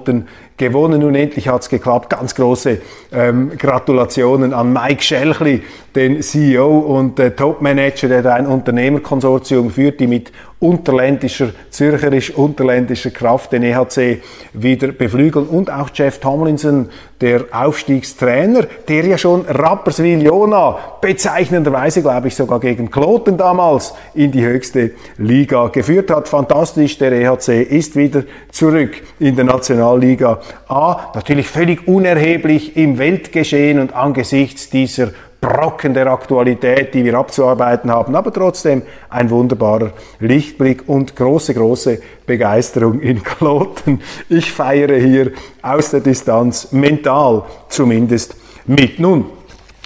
gewonnen 0.57 1.03
und 1.03 1.15
endlich 1.15 1.47
hat 1.47 1.61
es 1.61 1.69
geklappt. 1.69 2.09
Ganz 2.09 2.35
große 2.35 2.79
ähm, 3.11 3.51
Gratulationen 3.57 4.53
an 4.53 4.73
Mike 4.73 5.03
Schelchli, 5.03 5.63
den 5.95 6.21
CEO 6.21 6.79
und 6.79 7.19
äh, 7.19 7.31
Topmanager, 7.31 8.07
der 8.07 8.21
da 8.21 8.33
ein 8.33 8.47
Unternehmerkonsortium 8.47 9.71
führt, 9.71 9.99
die 9.99 10.07
mit 10.07 10.31
unterländischer, 10.63 11.49
zürcherisch-unterländischer 11.69 13.11
Kraft 13.11 13.51
den 13.51 13.63
EHC 13.63 14.21
wieder 14.53 14.93
beflügeln. 14.93 15.45
Und 15.45 15.69
auch 15.69 15.89
Jeff 15.93 16.19
Tomlinson, 16.19 16.89
der 17.19 17.45
Aufstiegstrainer, 17.51 18.65
der 18.87 19.05
ja 19.05 19.17
schon 19.17 19.45
Rapperswil-Jona 19.45 20.77
bezeichnenderweise, 21.01 22.01
glaube 22.01 22.29
ich, 22.29 22.35
sogar 22.35 22.61
gegen 22.61 22.89
Kloten 22.89 23.37
damals 23.37 23.93
in 24.13 24.31
die 24.31 24.45
höchste 24.45 24.91
Liga 25.17 25.67
geführt 25.67 26.09
hat. 26.09 26.29
Fantastisch, 26.29 26.97
der 26.97 27.11
EHC 27.11 27.61
ist 27.61 27.97
wieder 27.97 28.23
zurück 28.49 29.01
in 29.19 29.35
der 29.35 29.45
Nationalliga 29.45 30.39
A. 30.69 31.11
Natürlich 31.13 31.49
völlig 31.49 31.87
unerheblich 31.89 32.77
im 32.77 32.97
Weltgeschehen 32.97 33.79
und 33.79 33.93
angesichts 33.93 34.69
dieser 34.69 35.09
Brocken 35.43 35.93
der 35.93 36.07
Aktualität, 36.07 36.93
die 36.93 37.03
wir 37.03 37.15
abzuarbeiten 37.15 37.91
haben, 37.91 38.15
aber 38.15 38.31
trotzdem 38.31 38.81
ein 39.09 39.29
wunderbarer 39.29 39.91
Lichtblick 40.21 40.87
und 40.87 41.17
große, 41.17 41.53
große 41.53 41.99
Begeisterung 42.25 43.01
in 43.01 43.21
Kloten. 43.21 44.01
Ich 44.29 44.53
feiere 44.53 44.95
hier 44.95 45.33
aus 45.61 45.91
der 45.91 45.99
Distanz 45.99 46.71
mental 46.71 47.43
zumindest 47.67 48.37
mit. 48.65 49.01
Nun, 49.01 49.25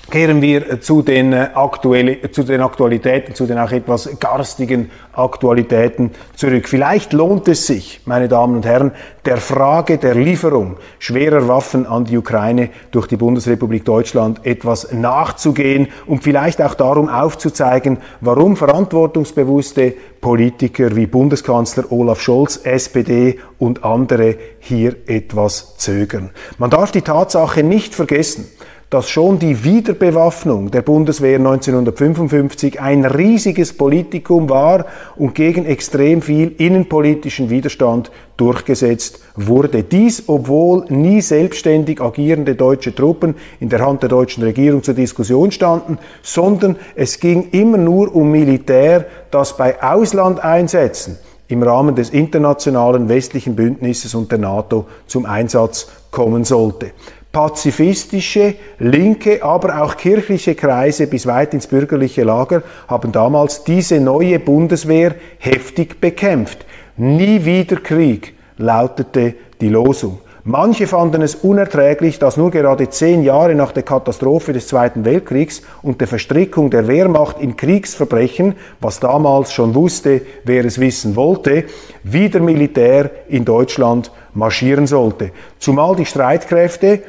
Kehren 0.09 0.41
wir 0.41 0.79
zu 0.79 1.01
den, 1.01 1.33
äh, 1.33 1.49
aktuelle, 1.53 2.31
zu 2.31 2.43
den 2.43 2.61
Aktualitäten, 2.61 3.35
zu 3.35 3.45
den 3.45 3.57
auch 3.57 3.71
etwas 3.71 4.09
garstigen 4.21 4.89
Aktualitäten 5.11 6.11
zurück. 6.33 6.69
Vielleicht 6.69 7.11
lohnt 7.11 7.49
es 7.49 7.67
sich, 7.67 7.99
meine 8.05 8.29
Damen 8.29 8.55
und 8.55 8.65
Herren, 8.65 8.93
der 9.25 9.35
Frage 9.35 9.97
der 9.97 10.15
Lieferung 10.15 10.77
schwerer 10.99 11.49
Waffen 11.49 11.85
an 11.85 12.05
die 12.05 12.17
Ukraine 12.17 12.69
durch 12.91 13.07
die 13.07 13.17
Bundesrepublik 13.17 13.83
Deutschland 13.83 14.45
etwas 14.45 14.93
nachzugehen 14.93 15.89
und 16.05 16.23
vielleicht 16.23 16.61
auch 16.61 16.75
darum 16.75 17.09
aufzuzeigen, 17.09 17.97
warum 18.21 18.55
verantwortungsbewusste 18.55 19.93
Politiker 20.21 20.95
wie 20.95 21.05
Bundeskanzler 21.05 21.91
Olaf 21.91 22.21
Scholz, 22.21 22.61
SPD 22.63 23.39
und 23.59 23.83
andere 23.83 24.35
hier 24.59 24.95
etwas 25.07 25.75
zögern. 25.77 26.29
Man 26.57 26.69
darf 26.69 26.93
die 26.93 27.01
Tatsache 27.01 27.63
nicht 27.63 27.93
vergessen, 27.93 28.47
dass 28.89 29.09
schon 29.09 29.37
die 29.37 29.65
Wiederbewaffnung 29.65 30.71
der 30.71 30.81
Bundeswehr 30.81 31.37
1955 31.37 32.79
ein 32.79 33.03
riesiges 33.03 33.73
Politikum 33.73 34.49
war 34.49 34.85
und 35.17 35.35
gegen 35.35 35.65
extrem 35.65 36.21
viel 36.21 36.53
innenpolitischen 36.57 37.49
Widerstand 37.49 38.11
durchgesetzt 38.37 39.19
wurde. 39.35 39.83
Dies, 39.83 40.23
obwohl 40.27 40.85
nie 40.87 41.19
selbstständig 41.19 41.99
agierende 41.99 42.55
deutsche 42.55 42.95
Truppen 42.95 43.35
in 43.59 43.67
der 43.67 43.85
Hand 43.85 44.03
der 44.03 44.09
deutschen 44.09 44.43
Regierung 44.43 44.83
zur 44.83 44.93
Diskussion 44.93 45.51
standen, 45.51 45.97
sondern 46.21 46.77
es 46.95 47.19
ging 47.19 47.49
immer 47.51 47.77
nur 47.77 48.15
um 48.15 48.31
Militär, 48.31 49.05
das 49.31 49.57
bei 49.57 49.83
Auslandeinsätzen 49.83 51.17
im 51.49 51.63
Rahmen 51.63 51.95
des 51.95 52.09
internationalen 52.09 53.09
westlichen 53.09 53.55
Bündnisses 53.55 54.15
und 54.15 54.31
der 54.31 54.39
NATO 54.39 54.85
zum 55.07 55.25
Einsatz 55.25 55.89
kommen 56.11 56.45
sollte 56.45 56.91
pazifistische, 57.31 58.55
linke, 58.79 59.43
aber 59.43 59.81
auch 59.81 59.97
kirchliche 59.97 60.55
Kreise 60.55 61.07
bis 61.07 61.27
weit 61.27 61.53
ins 61.53 61.67
bürgerliche 61.67 62.23
Lager 62.23 62.63
haben 62.87 63.11
damals 63.11 63.63
diese 63.63 63.99
neue 63.99 64.39
Bundeswehr 64.39 65.15
heftig 65.37 66.01
bekämpft. 66.01 66.65
Nie 66.95 67.45
wieder 67.45 67.77
Krieg 67.77 68.33
lautete 68.57 69.35
die 69.61 69.69
Losung. 69.69 70.19
Manche 70.49 70.87
fanden 70.87 71.21
es 71.23 71.35
unerträglich, 71.35 72.19
dass 72.19 72.37
nur 72.37 72.51
gerade 72.51 72.89
zehn 72.89 73.21
Jahre 73.21 73.53
nach 73.53 73.73
der 73.73 73.83
Katastrophe 73.83 74.53
des 74.53 74.67
Zweiten 74.67 75.03
Weltkriegs 75.03 75.61
und 75.81 75.99
der 75.99 76.07
Verstrickung 76.07 76.69
der 76.69 76.87
Wehrmacht 76.87 77.41
in 77.41 77.57
Kriegsverbrechen, 77.57 78.55
was 78.79 79.01
damals 79.01 79.51
schon 79.51 79.75
wusste, 79.75 80.21
wer 80.45 80.63
es 80.63 80.79
wissen 80.79 81.17
wollte, 81.17 81.65
wieder 82.03 82.39
Militär 82.39 83.11
in 83.27 83.43
Deutschland 83.43 84.09
marschieren 84.37 84.87
sollte. 84.87 85.31
Zumal 85.59 85.95
die 85.95 86.05
Streitkräfte 86.05 87.01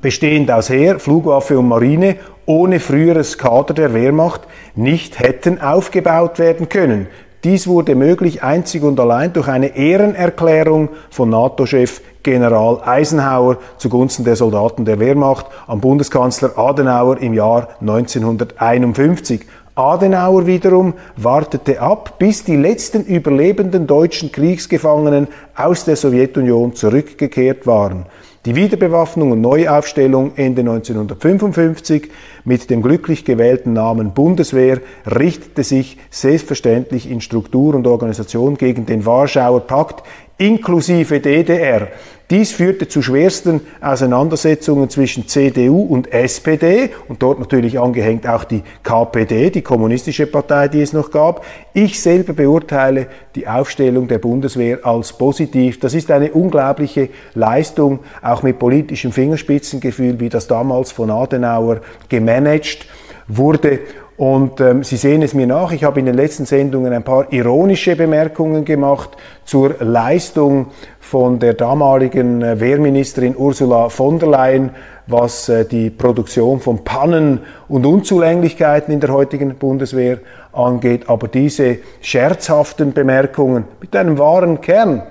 bestehend 0.00 0.50
aus 0.50 0.68
Heer, 0.68 0.98
Flugwaffe 0.98 1.58
und 1.58 1.68
Marine, 1.68 2.16
ohne 2.44 2.80
früheres 2.80 3.38
Kader 3.38 3.74
der 3.74 3.94
Wehrmacht 3.94 4.42
nicht 4.74 5.20
hätten 5.20 5.60
aufgebaut 5.60 6.38
werden 6.38 6.68
können. 6.68 7.06
Dies 7.44 7.66
wurde 7.66 7.94
möglich 7.94 8.42
einzig 8.42 8.82
und 8.82 9.00
allein 9.00 9.32
durch 9.32 9.48
eine 9.48 9.76
Ehrenerklärung 9.76 10.90
von 11.10 11.28
NATO-Chef 11.30 12.00
General 12.22 12.80
Eisenhower 12.84 13.58
zugunsten 13.78 14.24
der 14.24 14.36
Soldaten 14.36 14.84
der 14.84 15.00
Wehrmacht 15.00 15.46
am 15.66 15.80
Bundeskanzler 15.80 16.56
Adenauer 16.56 17.18
im 17.18 17.34
Jahr 17.34 17.68
1951. 17.80 19.40
Adenauer 19.74 20.46
wiederum 20.46 20.92
wartete 21.16 21.80
ab, 21.80 22.18
bis 22.18 22.44
die 22.44 22.56
letzten 22.56 23.04
überlebenden 23.04 23.86
deutschen 23.86 24.30
Kriegsgefangenen 24.30 25.28
aus 25.56 25.86
der 25.86 25.96
Sowjetunion 25.96 26.74
zurückgekehrt 26.74 27.66
waren. 27.66 28.04
Die 28.44 28.54
Wiederbewaffnung 28.54 29.30
und 29.30 29.40
Neuaufstellung 29.40 30.32
Ende 30.36 30.62
1955 30.62 32.10
mit 32.44 32.68
dem 32.68 32.82
glücklich 32.82 33.24
gewählten 33.24 33.72
Namen 33.72 34.12
Bundeswehr 34.12 34.80
richtete 35.06 35.62
sich 35.62 35.96
selbstverständlich 36.10 37.08
in 37.08 37.20
Struktur 37.20 37.74
und 37.74 37.86
Organisation 37.86 38.56
gegen 38.56 38.84
den 38.84 39.06
Warschauer 39.06 39.60
Pakt 39.60 40.02
inklusive 40.42 41.20
DDR. 41.20 41.88
Dies 42.28 42.50
führte 42.50 42.88
zu 42.88 43.02
schwersten 43.02 43.60
Auseinandersetzungen 43.80 44.88
zwischen 44.88 45.28
CDU 45.28 45.82
und 45.82 46.12
SPD 46.12 46.90
und 47.06 47.22
dort 47.22 47.38
natürlich 47.38 47.78
angehängt 47.78 48.26
auch 48.26 48.44
die 48.44 48.62
KPD, 48.82 49.50
die 49.50 49.62
kommunistische 49.62 50.26
Partei, 50.26 50.66
die 50.68 50.80
es 50.80 50.92
noch 50.92 51.10
gab. 51.10 51.44
Ich 51.74 52.00
selber 52.00 52.32
beurteile 52.32 53.06
die 53.36 53.46
Aufstellung 53.46 54.08
der 54.08 54.18
Bundeswehr 54.18 54.84
als 54.84 55.12
positiv. 55.12 55.78
Das 55.78 55.94
ist 55.94 56.10
eine 56.10 56.32
unglaubliche 56.32 57.10
Leistung, 57.34 58.00
auch 58.22 58.42
mit 58.42 58.58
politischem 58.58 59.12
Fingerspitzengefühl, 59.12 60.18
wie 60.18 60.30
das 60.30 60.48
damals 60.48 60.90
von 60.90 61.10
Adenauer 61.10 61.82
gemanagt 62.08 62.86
wurde. 63.28 63.80
Und 64.16 64.60
ähm, 64.60 64.84
Sie 64.84 64.96
sehen 64.96 65.22
es 65.22 65.32
mir 65.32 65.46
nach, 65.46 65.72
ich 65.72 65.84
habe 65.84 66.00
in 66.00 66.06
den 66.06 66.14
letzten 66.14 66.44
Sendungen 66.44 66.92
ein 66.92 67.02
paar 67.02 67.32
ironische 67.32 67.96
Bemerkungen 67.96 68.64
gemacht 68.64 69.10
zur 69.44 69.76
Leistung 69.80 70.66
von 71.00 71.38
der 71.38 71.54
damaligen 71.54 72.42
äh, 72.42 72.60
Wehrministerin 72.60 73.34
Ursula 73.36 73.88
von 73.88 74.18
der 74.18 74.28
Leyen, 74.28 74.70
was 75.06 75.48
äh, 75.48 75.64
die 75.64 75.90
Produktion 75.90 76.60
von 76.60 76.84
Pannen 76.84 77.40
und 77.68 77.86
Unzulänglichkeiten 77.86 78.92
in 78.92 79.00
der 79.00 79.12
heutigen 79.12 79.54
Bundeswehr 79.56 80.18
angeht. 80.52 81.08
Aber 81.08 81.28
diese 81.28 81.78
scherzhaften 82.00 82.92
Bemerkungen 82.92 83.64
mit 83.80 83.96
einem 83.96 84.18
wahren 84.18 84.60
Kern, 84.60 85.02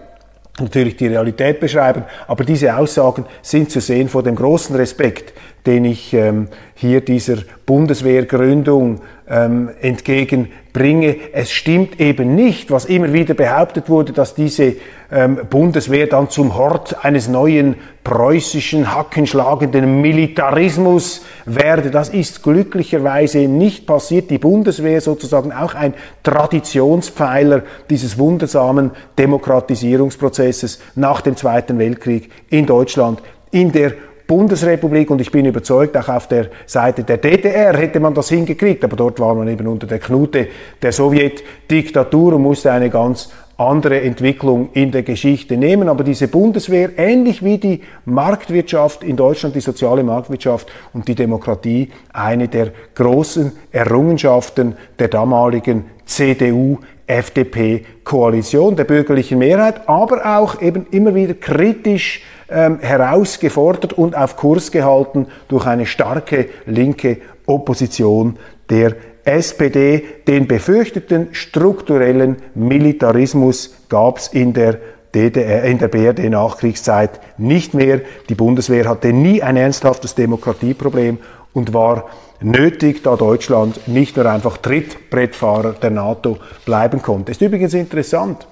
natürlich 0.60 0.96
die 0.98 1.08
Realität 1.08 1.60
beschreiben, 1.60 2.04
aber 2.28 2.44
diese 2.44 2.76
Aussagen 2.76 3.26
sind 3.42 3.72
zu 3.72 3.80
sehen 3.80 4.10
vor 4.10 4.24
dem 4.24 4.36
großen 4.36 4.76
Respekt, 4.76 5.34
den 5.66 5.86
ich 5.86 6.14
ähm, 6.14 6.48
hier 6.74 7.02
dieser 7.02 7.38
Bundeswehrgründung 7.66 9.02
ähm, 9.30 9.70
entgegenbringe. 9.82 11.16
Es 11.32 11.52
stimmt 11.52 12.00
eben 12.00 12.36
nicht, 12.36 12.70
was 12.70 12.86
immer 12.86 13.14
wieder 13.14 13.34
behauptet 13.34 13.88
wurde, 13.88 14.12
dass 14.12 14.36
diese 14.36 14.76
ähm, 15.12 15.40
Bundeswehr 15.50 16.08
dann 16.08 16.30
zum 16.30 16.58
Hort 16.58 17.06
eines 17.06 17.30
neuen 17.30 17.76
preußischen, 18.04 18.94
hackenschlagenden 18.94 20.02
Militarismus 20.02 21.24
werde. 21.46 21.92
Das 21.92 22.10
ist 22.10 22.44
glücklicherweise 22.44 23.40
nicht 23.48 23.86
passiert. 23.86 24.30
Die 24.30 24.38
Bundeswehr 24.38 25.00
sozusagen 25.00 25.54
auch 25.54 25.76
ein 25.76 25.94
Traditionspfeiler 26.24 27.62
dieses 27.90 28.18
wundersamen 28.18 28.92
Demokratisierungsprozesses 29.18 30.82
nach 30.96 31.22
dem 31.22 31.38
Zweiten 31.38 31.80
Weltkrieg 31.80 32.30
in 32.50 32.66
Deutschland, 32.66 33.22
in 33.52 33.72
der 33.72 33.94
Bundesrepublik 34.32 35.12
und 35.12 35.20
ich 35.20 35.30
bin 35.30 35.46
überzeugt, 35.46 35.98
auch 35.98 36.08
auf 36.08 36.30
der 36.30 36.52
Seite 36.66 37.04
der 37.04 37.18
DDR 37.18 37.76
hätte 37.76 38.00
man 38.00 38.14
das 38.14 38.30
hingekriegt, 38.30 38.82
aber 38.82 38.96
dort 38.96 39.20
war 39.20 39.36
man 39.36 39.50
eben 39.50 39.68
unter 39.68 39.88
der 39.88 40.00
Knute 40.00 40.48
der 40.82 40.94
Sowjetdiktatur 40.94 42.36
und 42.36 42.42
musste 42.42 42.72
eine 42.72 42.90
ganz 42.90 43.30
andere 43.58 44.00
Entwicklung 44.00 44.70
in 44.72 44.94
der 44.94 45.04
Geschichte 45.04 45.58
nehmen. 45.58 45.90
Aber 45.90 46.06
diese 46.06 46.30
Bundeswehr, 46.30 46.98
ähnlich 46.98 47.44
wie 47.44 47.58
die 47.58 47.82
Marktwirtschaft 48.06 49.04
in 49.04 49.18
Deutschland, 49.18 49.54
die 49.54 49.60
soziale 49.60 50.02
Marktwirtschaft 50.02 50.72
und 50.94 51.10
die 51.10 51.16
Demokratie, 51.16 51.90
eine 52.14 52.48
der 52.48 52.72
großen 52.96 53.52
Errungenschaften 53.74 54.78
der 54.98 55.10
damaligen 55.10 55.88
CDU, 56.06 56.80
FDP-Koalition, 57.12 58.76
der 58.76 58.86
bürgerlichen 58.86 59.40
Mehrheit, 59.40 59.88
aber 59.88 60.38
auch 60.38 60.62
eben 60.62 60.88
immer 60.92 61.14
wieder 61.14 61.34
kritisch 61.34 62.24
ähm, 62.50 62.80
herausgefordert 62.80 63.94
und 63.94 64.16
auf 64.16 64.36
Kurs 64.36 64.72
gehalten 64.72 65.28
durch 65.48 65.66
eine 65.66 65.86
starke 65.86 66.50
linke 66.66 67.18
Opposition 67.46 68.38
der 68.70 68.96
SPD. 69.24 70.04
Den 70.28 70.48
befürchteten 70.48 71.30
strukturellen 71.34 72.38
Militarismus 72.56 73.76
gab 73.90 74.18
es 74.18 74.28
in 74.28 74.54
der 74.54 74.80
DDR, 75.14 75.64
in 75.64 75.78
der 75.78 75.90
BRD-Nachkriegszeit 75.90 77.20
nicht 77.38 77.74
mehr. 77.74 78.02
Die 78.30 78.36
Bundeswehr 78.36 78.88
hatte 78.88 79.12
nie 79.12 79.44
ein 79.44 79.58
ernsthaftes 79.58 80.16
Demokratieproblem 80.16 81.18
und 81.54 81.74
war 81.74 82.06
nötig, 82.40 83.04
da 83.04 83.16
Deutschland 83.16 83.88
nicht 83.88 84.18
nur 84.18 84.26
einfach 84.26 84.58
Trittbrettfahrer 84.58 85.74
der 85.74 85.92
NATO 85.92 86.38
bleiben 86.66 87.02
konnte. 87.02 87.32
Ist 87.32 87.42
übrigens 87.42 87.74
interessant. 87.74 88.48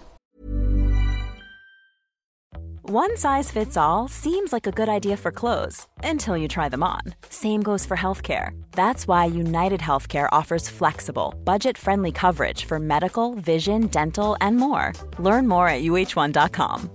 One 2.91 3.15
size 3.17 3.51
fits 3.51 3.77
all 3.77 4.07
seems 4.07 4.51
like 4.51 4.65
a 4.65 4.71
good 4.71 4.89
idea 4.89 5.15
for 5.15 5.31
clothes 5.31 5.85
until 6.03 6.35
you 6.35 6.47
try 6.47 6.69
them 6.69 6.81
on. 6.81 7.01
Same 7.29 7.61
goes 7.61 7.85
for 7.85 7.95
healthcare. 7.95 8.59
That's 8.71 9.07
why 9.07 9.25
United 9.25 9.79
Healthcare 9.79 10.27
offers 10.31 10.67
flexible, 10.67 11.35
budget 11.43 11.77
friendly 11.77 12.11
coverage 12.11 12.65
for 12.65 12.79
medical, 12.79 13.35
vision, 13.35 13.89
dental, 13.89 14.35
and 14.41 14.57
more. 14.57 14.93
Learn 15.19 15.47
more 15.47 15.69
at 15.69 15.83
uh1.com. 15.83 16.89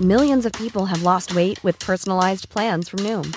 Millions 0.00 0.46
of 0.46 0.52
people 0.52 0.86
have 0.86 1.02
lost 1.02 1.34
weight 1.34 1.58
with 1.64 1.80
personalized 1.80 2.48
plans 2.48 2.88
from 2.88 3.00
Noom, 3.00 3.36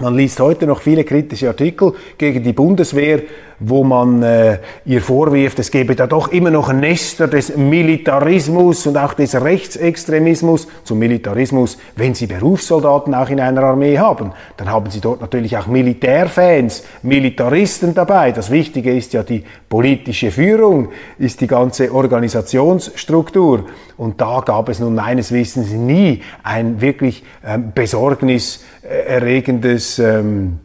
Man 0.00 0.16
liest 0.16 0.40
heute 0.40 0.66
noch 0.66 0.80
viele 0.80 1.04
kritische 1.04 1.48
Artikel 1.48 1.92
gegen 2.16 2.42
die 2.42 2.54
Bundeswehr, 2.54 3.22
wo 3.64 3.84
man 3.84 4.22
äh, 4.22 4.58
ihr 4.84 5.00
vorwirft, 5.00 5.60
es 5.60 5.70
gebe 5.70 5.94
da 5.94 6.06
doch 6.06 6.28
immer 6.28 6.50
noch 6.50 6.72
Nester 6.72 7.28
des 7.28 7.56
Militarismus 7.56 8.86
und 8.86 8.96
auch 8.96 9.12
des 9.14 9.40
Rechtsextremismus 9.40 10.66
zum 10.84 10.98
Militarismus, 10.98 11.78
wenn 11.96 12.14
sie 12.14 12.26
Berufssoldaten 12.26 13.14
auch 13.14 13.30
in 13.30 13.40
einer 13.40 13.62
Armee 13.62 13.98
haben. 13.98 14.32
Dann 14.56 14.70
haben 14.70 14.90
sie 14.90 15.00
dort 15.00 15.20
natürlich 15.20 15.56
auch 15.56 15.68
Militärfans, 15.68 16.82
Militaristen 17.02 17.94
dabei. 17.94 18.32
Das 18.32 18.50
Wichtige 18.50 18.92
ist 18.94 19.12
ja 19.12 19.22
die 19.22 19.44
politische 19.68 20.32
Führung, 20.32 20.88
ist 21.18 21.40
die 21.40 21.46
ganze 21.46 21.94
Organisationsstruktur. 21.94 23.66
Und 23.96 24.20
da 24.20 24.42
gab 24.44 24.68
es 24.68 24.80
nun 24.80 24.96
meines 24.96 25.30
Wissens 25.30 25.70
nie 25.70 26.22
ein 26.42 26.80
wirklich 26.80 27.22
ähm, 27.46 27.70
besorgniserregendes 27.74 30.00
ähm, 30.00 30.58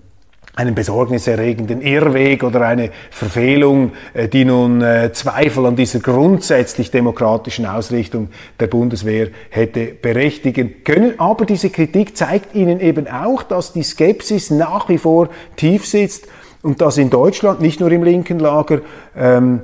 einen 0.58 0.74
besorgniserregenden 0.74 1.82
Irrweg 1.82 2.44
oder 2.44 2.62
eine 2.62 2.90
Verfehlung, 3.12 3.92
äh, 4.16 4.28
die 4.28 4.44
nun 4.44 4.82
äh, 4.82 5.14
Zweifel 5.14 5.68
an 5.68 5.76
dieser 5.76 6.00
grundsätzlich 6.00 6.90
demokratischen 6.90 7.68
Ausrichtung 7.68 8.30
der 8.60 8.66
Bundeswehr 8.66 9.28
hätte 9.52 9.86
berechtigen 9.86 10.84
können. 10.84 11.20
Aber 11.20 11.46
diese 11.46 11.70
Kritik 11.70 12.18
zeigt 12.18 12.56
Ihnen 12.56 12.80
eben 12.80 13.08
auch, 13.08 13.44
dass 13.44 13.72
die 13.72 13.84
Skepsis 13.84 14.50
nach 14.50 14.90
wie 14.90 14.98
vor 14.98 15.30
tief 15.58 15.86
sitzt 15.86 16.28
und 16.64 16.82
dass 16.82 16.98
in 16.98 17.12
Deutschland, 17.12 17.62
nicht 17.62 17.80
nur 17.80 17.92
im 17.92 18.04
linken 18.04 18.40
Lager, 18.40 18.82
ähm, 19.16 19.62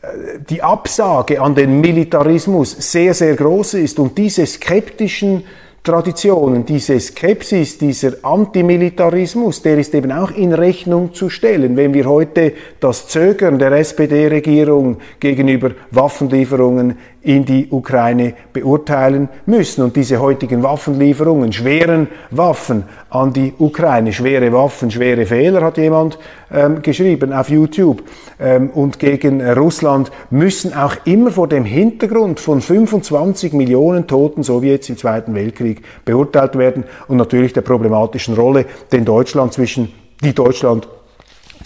äh, 0.00 0.38
die 0.48 0.62
Absage 0.62 1.40
an 1.40 1.56
den 1.56 1.80
Militarismus 1.80 2.70
sehr, 2.92 3.14
sehr 3.14 3.34
groß 3.34 3.74
ist 3.74 3.98
und 3.98 4.16
diese 4.16 4.46
skeptischen 4.46 5.42
Traditionen, 5.86 6.66
diese 6.66 6.98
Skepsis, 6.98 7.78
dieser 7.78 8.14
Antimilitarismus, 8.22 9.62
der 9.62 9.78
ist 9.78 9.94
eben 9.94 10.10
auch 10.10 10.32
in 10.32 10.52
Rechnung 10.52 11.14
zu 11.14 11.30
stellen. 11.30 11.76
Wenn 11.76 11.94
wir 11.94 12.06
heute 12.06 12.54
das 12.80 13.06
Zögern 13.06 13.60
der 13.60 13.70
SPD-Regierung 13.70 14.96
gegenüber 15.20 15.70
Waffenlieferungen 15.92 16.98
in 17.22 17.44
die 17.44 17.68
Ukraine 17.70 18.34
beurteilen 18.52 19.28
müssen. 19.46 19.82
Und 19.82 19.96
diese 19.96 20.20
heutigen 20.20 20.62
Waffenlieferungen, 20.62 21.52
schweren 21.52 22.08
Waffen 22.30 22.84
an 23.10 23.32
die 23.32 23.52
Ukraine, 23.58 24.12
schwere 24.12 24.52
Waffen, 24.52 24.90
schwere 24.90 25.26
Fehler, 25.26 25.62
hat 25.62 25.76
jemand 25.76 26.18
ähm, 26.52 26.82
geschrieben 26.82 27.32
auf 27.32 27.48
YouTube, 27.50 28.02
ähm, 28.38 28.70
und 28.70 28.98
gegen 28.98 29.40
Russland 29.40 30.10
müssen 30.30 30.74
auch 30.74 30.94
immer 31.04 31.30
vor 31.30 31.48
dem 31.48 31.64
Hintergrund 31.64 32.38
von 32.38 32.60
25 32.60 33.52
Millionen 33.54 34.06
Toten, 34.06 34.42
so 34.42 34.62
wie 34.62 34.70
jetzt 34.70 34.88
im 34.88 34.96
Zweiten 34.96 35.34
Weltkrieg, 35.34 35.82
beurteilt 36.04 36.56
werden 36.56 36.84
und 37.08 37.16
natürlich 37.16 37.52
der 37.52 37.62
problematischen 37.62 38.34
Rolle, 38.34 38.66
den 38.92 39.04
Deutschland 39.04 39.52
zwischen, 39.52 39.92
die 40.22 40.34
Deutschland 40.34 40.86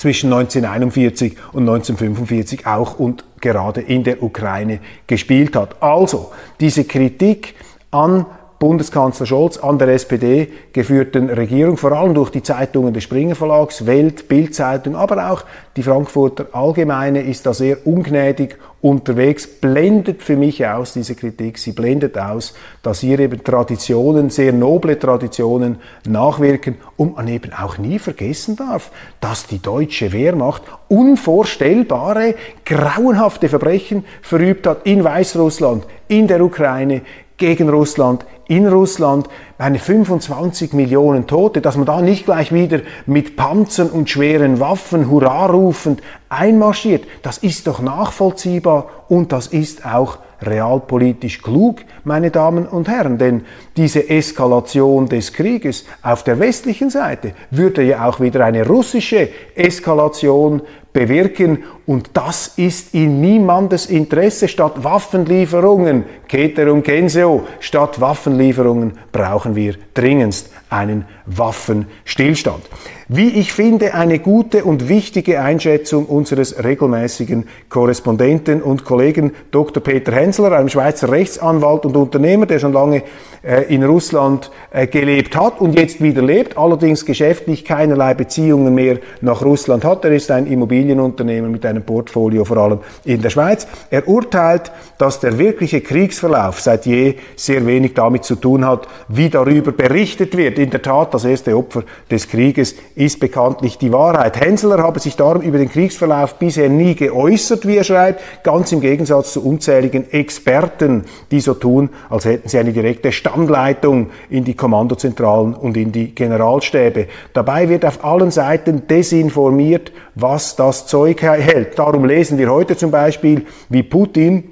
zwischen 0.00 0.32
1941 0.32 1.36
und 1.52 1.68
1945 1.68 2.66
auch 2.66 2.98
und 2.98 3.22
gerade 3.42 3.82
in 3.82 4.02
der 4.02 4.22
Ukraine 4.22 4.80
gespielt 5.06 5.54
hat. 5.54 5.82
Also 5.82 6.32
diese 6.58 6.84
Kritik 6.84 7.54
an 7.90 8.24
Bundeskanzler 8.58 9.26
Scholz 9.26 9.58
an 9.58 9.78
der 9.78 9.88
SPD 9.88 10.48
geführten 10.72 11.28
Regierung, 11.28 11.76
vor 11.76 11.92
allem 11.92 12.14
durch 12.14 12.30
die 12.30 12.42
Zeitungen 12.42 12.94
des 12.94 13.04
Springer 13.04 13.34
Verlags, 13.34 13.84
Welt, 13.84 14.26
Bildzeitung, 14.26 14.96
aber 14.96 15.30
auch 15.30 15.44
die 15.76 15.82
Frankfurter 15.82 16.46
Allgemeine 16.52 17.20
ist 17.20 17.44
da 17.44 17.52
sehr 17.52 17.86
ungnädig 17.86 18.58
unterwegs, 18.82 19.46
blendet 19.46 20.22
für 20.22 20.36
mich 20.36 20.66
aus 20.66 20.94
diese 20.94 21.14
Kritik, 21.14 21.58
sie 21.58 21.72
blendet 21.72 22.16
aus, 22.18 22.54
dass 22.82 23.00
hier 23.00 23.18
eben 23.18 23.44
Traditionen, 23.44 24.30
sehr 24.30 24.52
noble 24.52 24.98
Traditionen 24.98 25.76
nachwirken 26.08 26.76
und 26.96 27.16
man 27.16 27.28
eben 27.28 27.52
auch 27.52 27.76
nie 27.78 27.98
vergessen 27.98 28.56
darf, 28.56 28.90
dass 29.20 29.46
die 29.46 29.60
deutsche 29.60 30.12
Wehrmacht 30.12 30.62
unvorstellbare, 30.88 32.34
grauenhafte 32.64 33.48
Verbrechen 33.48 34.04
verübt 34.22 34.66
hat 34.66 34.86
in 34.86 35.04
Weißrussland, 35.04 35.86
in 36.08 36.26
der 36.26 36.42
Ukraine, 36.42 37.02
gegen 37.40 37.68
Russland, 37.68 38.24
in 38.46 38.68
Russland, 38.68 39.28
eine 39.58 39.80
25 39.80 40.72
Millionen 40.72 41.26
Tote, 41.26 41.60
dass 41.60 41.76
man 41.76 41.86
da 41.86 42.00
nicht 42.00 42.26
gleich 42.26 42.52
wieder 42.52 42.80
mit 43.06 43.34
Panzern 43.34 43.90
und 43.90 44.08
schweren 44.08 44.60
Waffen 44.60 45.10
hurra 45.10 45.46
rufend 45.46 46.02
einmarschiert, 46.28 47.04
das 47.22 47.38
ist 47.38 47.66
doch 47.66 47.80
nachvollziehbar 47.80 48.86
und 49.08 49.32
das 49.32 49.48
ist 49.48 49.84
auch 49.84 50.18
realpolitisch 50.42 51.42
klug, 51.42 51.80
meine 52.04 52.30
Damen 52.30 52.66
und 52.66 52.88
Herren, 52.88 53.18
denn 53.18 53.44
diese 53.80 54.10
Eskalation 54.10 55.08
des 55.08 55.32
Krieges 55.32 55.86
auf 56.02 56.22
der 56.22 56.38
westlichen 56.38 56.90
Seite 56.90 57.32
würde 57.50 57.82
ja 57.82 58.06
auch 58.06 58.20
wieder 58.20 58.44
eine 58.44 58.66
russische 58.66 59.30
Eskalation 59.54 60.60
bewirken 60.92 61.64
und 61.86 62.10
das 62.12 62.58
ist 62.58 62.94
in 62.94 63.22
niemandes 63.22 63.86
Interesse. 63.86 64.48
Statt 64.48 64.84
Waffenlieferungen, 64.84 66.04
Keterum 66.28 66.82
Kenseo, 66.82 67.46
statt 67.60 68.02
Waffenlieferungen 68.02 68.98
brauchen 69.12 69.56
wir 69.56 69.76
dringendst 69.94 70.50
einen 70.68 71.06
Waffenstillstand. 71.26 72.62
Wie 73.08 73.28
ich 73.28 73.52
finde, 73.52 73.94
eine 73.94 74.20
gute 74.20 74.64
und 74.64 74.88
wichtige 74.88 75.40
Einschätzung 75.40 76.06
unseres 76.06 76.62
regelmäßigen 76.62 77.48
Korrespondenten 77.68 78.62
und 78.62 78.84
Kollegen 78.84 79.32
Dr. 79.50 79.82
Peter 79.82 80.12
Hensler, 80.12 80.52
einem 80.52 80.68
Schweizer 80.68 81.10
Rechtsanwalt 81.10 81.86
und 81.86 81.96
Unternehmer, 81.96 82.46
der 82.46 82.60
schon 82.60 82.72
lange 82.72 83.02
äh, 83.42 83.69
in 83.70 83.84
Russland 83.84 84.50
äh, 84.70 84.86
gelebt 84.86 85.36
hat 85.36 85.60
und 85.60 85.78
jetzt 85.78 86.02
wieder 86.02 86.22
lebt, 86.22 86.58
allerdings 86.58 87.06
geschäftlich 87.06 87.64
keinerlei 87.64 88.14
Beziehungen 88.14 88.74
mehr 88.74 88.98
nach 89.20 89.42
Russland 89.42 89.84
hat. 89.84 90.04
Er 90.04 90.12
ist 90.12 90.30
ein 90.30 90.46
Immobilienunternehmer 90.46 91.48
mit 91.48 91.64
einem 91.64 91.82
Portfolio 91.82 92.44
vor 92.44 92.56
allem 92.56 92.80
in 93.04 93.22
der 93.22 93.30
Schweiz. 93.30 93.66
Er 93.90 94.08
urteilt, 94.08 94.72
dass 94.98 95.20
der 95.20 95.38
wirkliche 95.38 95.80
Kriegsverlauf 95.80 96.60
seit 96.60 96.84
je 96.84 97.14
sehr 97.36 97.64
wenig 97.66 97.94
damit 97.94 98.24
zu 98.24 98.34
tun 98.34 98.66
hat, 98.66 98.88
wie 99.08 99.30
darüber 99.30 99.72
berichtet 99.72 100.36
wird. 100.36 100.58
In 100.58 100.70
der 100.70 100.82
Tat, 100.82 101.14
das 101.14 101.24
erste 101.24 101.56
Opfer 101.56 101.84
des 102.10 102.28
Krieges 102.28 102.74
ist 102.96 103.20
bekanntlich 103.20 103.78
die 103.78 103.92
Wahrheit. 103.92 104.40
Hensler 104.40 104.82
habe 104.82 104.98
sich 104.98 105.16
darum 105.16 105.42
über 105.42 105.58
den 105.58 105.70
Kriegsverlauf 105.70 106.34
bisher 106.34 106.68
nie 106.68 106.96
geäußert, 106.96 107.66
wie 107.66 107.76
er 107.76 107.84
schreibt, 107.84 108.20
ganz 108.42 108.72
im 108.72 108.80
Gegensatz 108.80 109.32
zu 109.32 109.44
unzähligen 109.44 110.10
Experten, 110.12 111.04
die 111.30 111.40
so 111.40 111.54
tun, 111.54 111.90
als 112.08 112.24
hätten 112.24 112.48
sie 112.48 112.58
eine 112.58 112.72
direkte 112.72 113.12
Stammleitung 113.50 114.10
in 114.28 114.44
die 114.44 114.54
Kommandozentralen 114.54 115.54
und 115.54 115.76
in 115.76 115.92
die 115.92 116.14
Generalstäbe. 116.14 117.08
Dabei 117.32 117.68
wird 117.68 117.84
auf 117.84 118.04
allen 118.04 118.30
Seiten 118.30 118.86
desinformiert, 118.86 119.92
was 120.14 120.56
das 120.56 120.86
Zeug 120.86 121.22
hält. 121.22 121.78
Darum 121.78 122.04
lesen 122.04 122.38
wir 122.38 122.50
heute 122.50 122.76
zum 122.76 122.90
Beispiel, 122.90 123.46
wie 123.68 123.82
Putin 123.82 124.44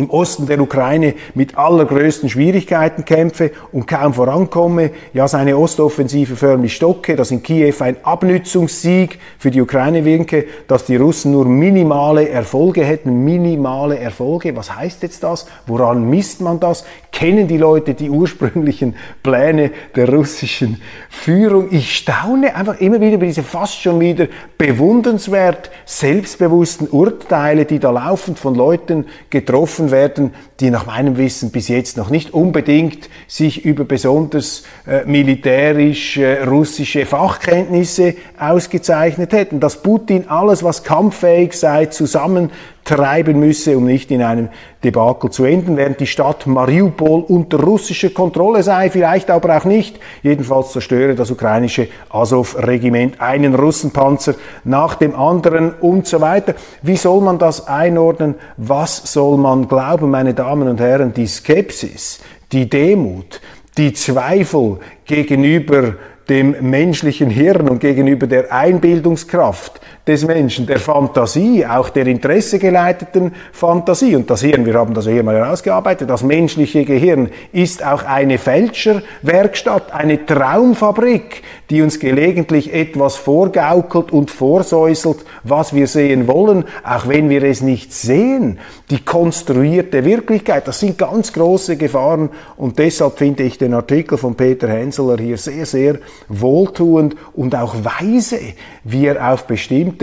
im 0.00 0.10
Osten 0.10 0.46
der 0.46 0.60
Ukraine 0.60 1.14
mit 1.34 1.56
allergrößten 1.56 2.28
Schwierigkeiten 2.28 3.04
kämpfe 3.04 3.52
und 3.70 3.86
kaum 3.86 4.14
vorankomme, 4.14 4.90
ja 5.12 5.28
seine 5.28 5.56
Ostoffensive 5.56 6.36
förmlich 6.36 6.74
stocke, 6.74 7.16
dass 7.16 7.30
in 7.30 7.42
Kiew 7.42 7.74
ein 7.80 7.96
Abnützungssieg 8.02 9.18
für 9.38 9.50
die 9.50 9.60
Ukraine 9.60 10.04
winke, 10.04 10.46
dass 10.66 10.86
die 10.86 10.96
Russen 10.96 11.32
nur 11.32 11.44
minimale 11.44 12.28
Erfolge 12.28 12.82
hätten, 12.82 13.24
minimale 13.24 13.98
Erfolge. 13.98 14.56
Was 14.56 14.74
heißt 14.74 15.02
jetzt 15.02 15.22
das? 15.22 15.46
Woran 15.66 16.08
misst 16.08 16.40
man 16.40 16.58
das? 16.58 16.84
Kennen 17.12 17.48
die 17.48 17.58
Leute 17.58 17.94
die 17.94 18.08
ursprünglichen 18.08 18.94
Pläne 19.22 19.72
der 19.94 20.08
russischen 20.08 20.80
Führung? 21.10 21.68
Ich 21.70 21.96
staune 21.96 22.54
einfach 22.56 22.80
immer 22.80 23.00
wieder 23.00 23.16
über 23.16 23.26
diese 23.26 23.42
fast 23.42 23.80
schon 23.80 24.00
wieder 24.00 24.28
bewundernswert 24.56 25.70
selbstbewussten 25.84 26.88
Urteile, 26.88 27.66
die 27.66 27.78
da 27.78 27.90
laufend 27.90 28.38
von 28.38 28.54
Leuten 28.54 29.06
getroffen 29.28 29.89
werden, 29.90 30.34
die 30.60 30.70
nach 30.70 30.86
meinem 30.86 31.16
Wissen 31.16 31.50
bis 31.50 31.68
jetzt 31.68 31.96
noch 31.96 32.10
nicht 32.10 32.32
unbedingt 32.32 33.08
sich 33.26 33.64
über 33.64 33.84
besonders 33.84 34.64
äh, 34.86 35.04
militärisch 35.04 36.16
äh, 36.16 36.42
russische 36.44 37.06
Fachkenntnisse 37.06 38.14
ausgezeichnet 38.38 39.32
hätten. 39.32 39.60
Dass 39.60 39.82
Putin 39.82 40.28
alles, 40.28 40.62
was 40.62 40.84
kampffähig 40.84 41.54
sei, 41.54 41.86
zusammen 41.86 42.50
treiben 42.84 43.38
müsse, 43.38 43.76
um 43.76 43.84
nicht 43.84 44.10
in 44.10 44.22
einem 44.22 44.48
Debakel 44.82 45.30
zu 45.30 45.44
enden, 45.44 45.76
während 45.76 46.00
die 46.00 46.06
Stadt 46.06 46.46
Mariupol 46.46 47.22
unter 47.22 47.60
russischer 47.60 48.10
Kontrolle 48.10 48.62
sei, 48.62 48.90
vielleicht 48.90 49.30
aber 49.30 49.56
auch 49.56 49.64
nicht. 49.64 50.00
Jedenfalls 50.22 50.72
zerstöre 50.72 51.14
das 51.14 51.30
ukrainische 51.30 51.88
Azov-Regiment 52.08 53.20
einen 53.20 53.54
Russenpanzer 53.54 54.34
nach 54.64 54.94
dem 54.94 55.14
anderen 55.14 55.72
und 55.74 56.06
so 56.06 56.20
weiter. 56.20 56.54
Wie 56.82 56.96
soll 56.96 57.20
man 57.20 57.38
das 57.38 57.66
einordnen? 57.68 58.34
Was 58.56 59.12
soll 59.12 59.36
man 59.36 59.68
glauben, 59.68 60.10
meine 60.10 60.34
Damen 60.34 60.68
und 60.68 60.80
Herren? 60.80 61.12
Die 61.14 61.26
Skepsis, 61.26 62.20
die 62.52 62.68
Demut, 62.68 63.40
die 63.76 63.92
Zweifel 63.92 64.78
gegenüber 65.04 65.94
dem 66.28 66.54
menschlichen 66.60 67.28
Hirn 67.28 67.68
und 67.68 67.80
gegenüber 67.80 68.26
der 68.26 68.52
Einbildungskraft 68.52 69.80
des 70.10 70.26
Menschen, 70.26 70.66
der 70.66 70.80
Fantasie, 70.80 71.64
auch 71.64 71.88
der 71.88 72.08
interessegeleiteten 72.08 73.32
Fantasie. 73.52 74.16
Und 74.16 74.28
das 74.28 74.40
Hirn, 74.40 74.66
wir 74.66 74.74
haben 74.74 74.92
das 74.92 75.06
hier 75.06 75.22
mal 75.22 75.36
herausgearbeitet, 75.36 76.10
das 76.10 76.24
menschliche 76.24 76.84
Gehirn 76.84 77.28
ist 77.52 77.86
auch 77.86 78.02
eine 78.04 78.38
Fälscherwerkstatt, 78.38 79.92
eine 79.92 80.26
Traumfabrik, 80.26 81.44
die 81.70 81.80
uns 81.80 82.00
gelegentlich 82.00 82.74
etwas 82.74 83.14
vorgaukelt 83.14 84.10
und 84.10 84.32
vorsäuselt, 84.32 85.18
was 85.44 85.74
wir 85.74 85.86
sehen 85.86 86.26
wollen, 86.26 86.64
auch 86.82 87.06
wenn 87.06 87.30
wir 87.30 87.44
es 87.44 87.60
nicht 87.60 87.92
sehen. 87.92 88.58
Die 88.90 89.04
konstruierte 89.04 90.04
Wirklichkeit, 90.04 90.66
das 90.66 90.80
sind 90.80 90.98
ganz 90.98 91.32
große 91.32 91.76
Gefahren 91.76 92.30
und 92.56 92.80
deshalb 92.80 93.18
finde 93.18 93.44
ich 93.44 93.58
den 93.58 93.74
Artikel 93.74 94.18
von 94.18 94.34
Peter 94.34 94.68
Henseler 94.68 95.18
hier 95.18 95.36
sehr, 95.36 95.66
sehr 95.66 95.98
wohltuend 96.28 97.14
und 97.32 97.54
auch 97.54 97.76
weise, 97.84 98.40
wie 98.82 99.06
er 99.06 99.32
auf 99.32 99.46
bestimmte 99.46 99.99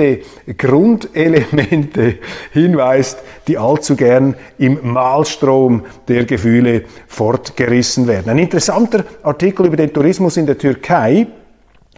Grundelemente 0.57 2.19
hinweist, 2.51 3.19
die 3.47 3.57
allzu 3.57 3.95
gern 3.95 4.35
im 4.57 4.79
Mahlstrom 4.93 5.85
der 6.07 6.25
Gefühle 6.25 6.83
fortgerissen 7.07 8.07
werden. 8.07 8.29
Ein 8.29 8.39
interessanter 8.39 9.03
Artikel 9.23 9.65
über 9.65 9.77
den 9.77 9.93
Tourismus 9.93 10.37
in 10.37 10.45
der 10.45 10.57
Türkei 10.57 11.27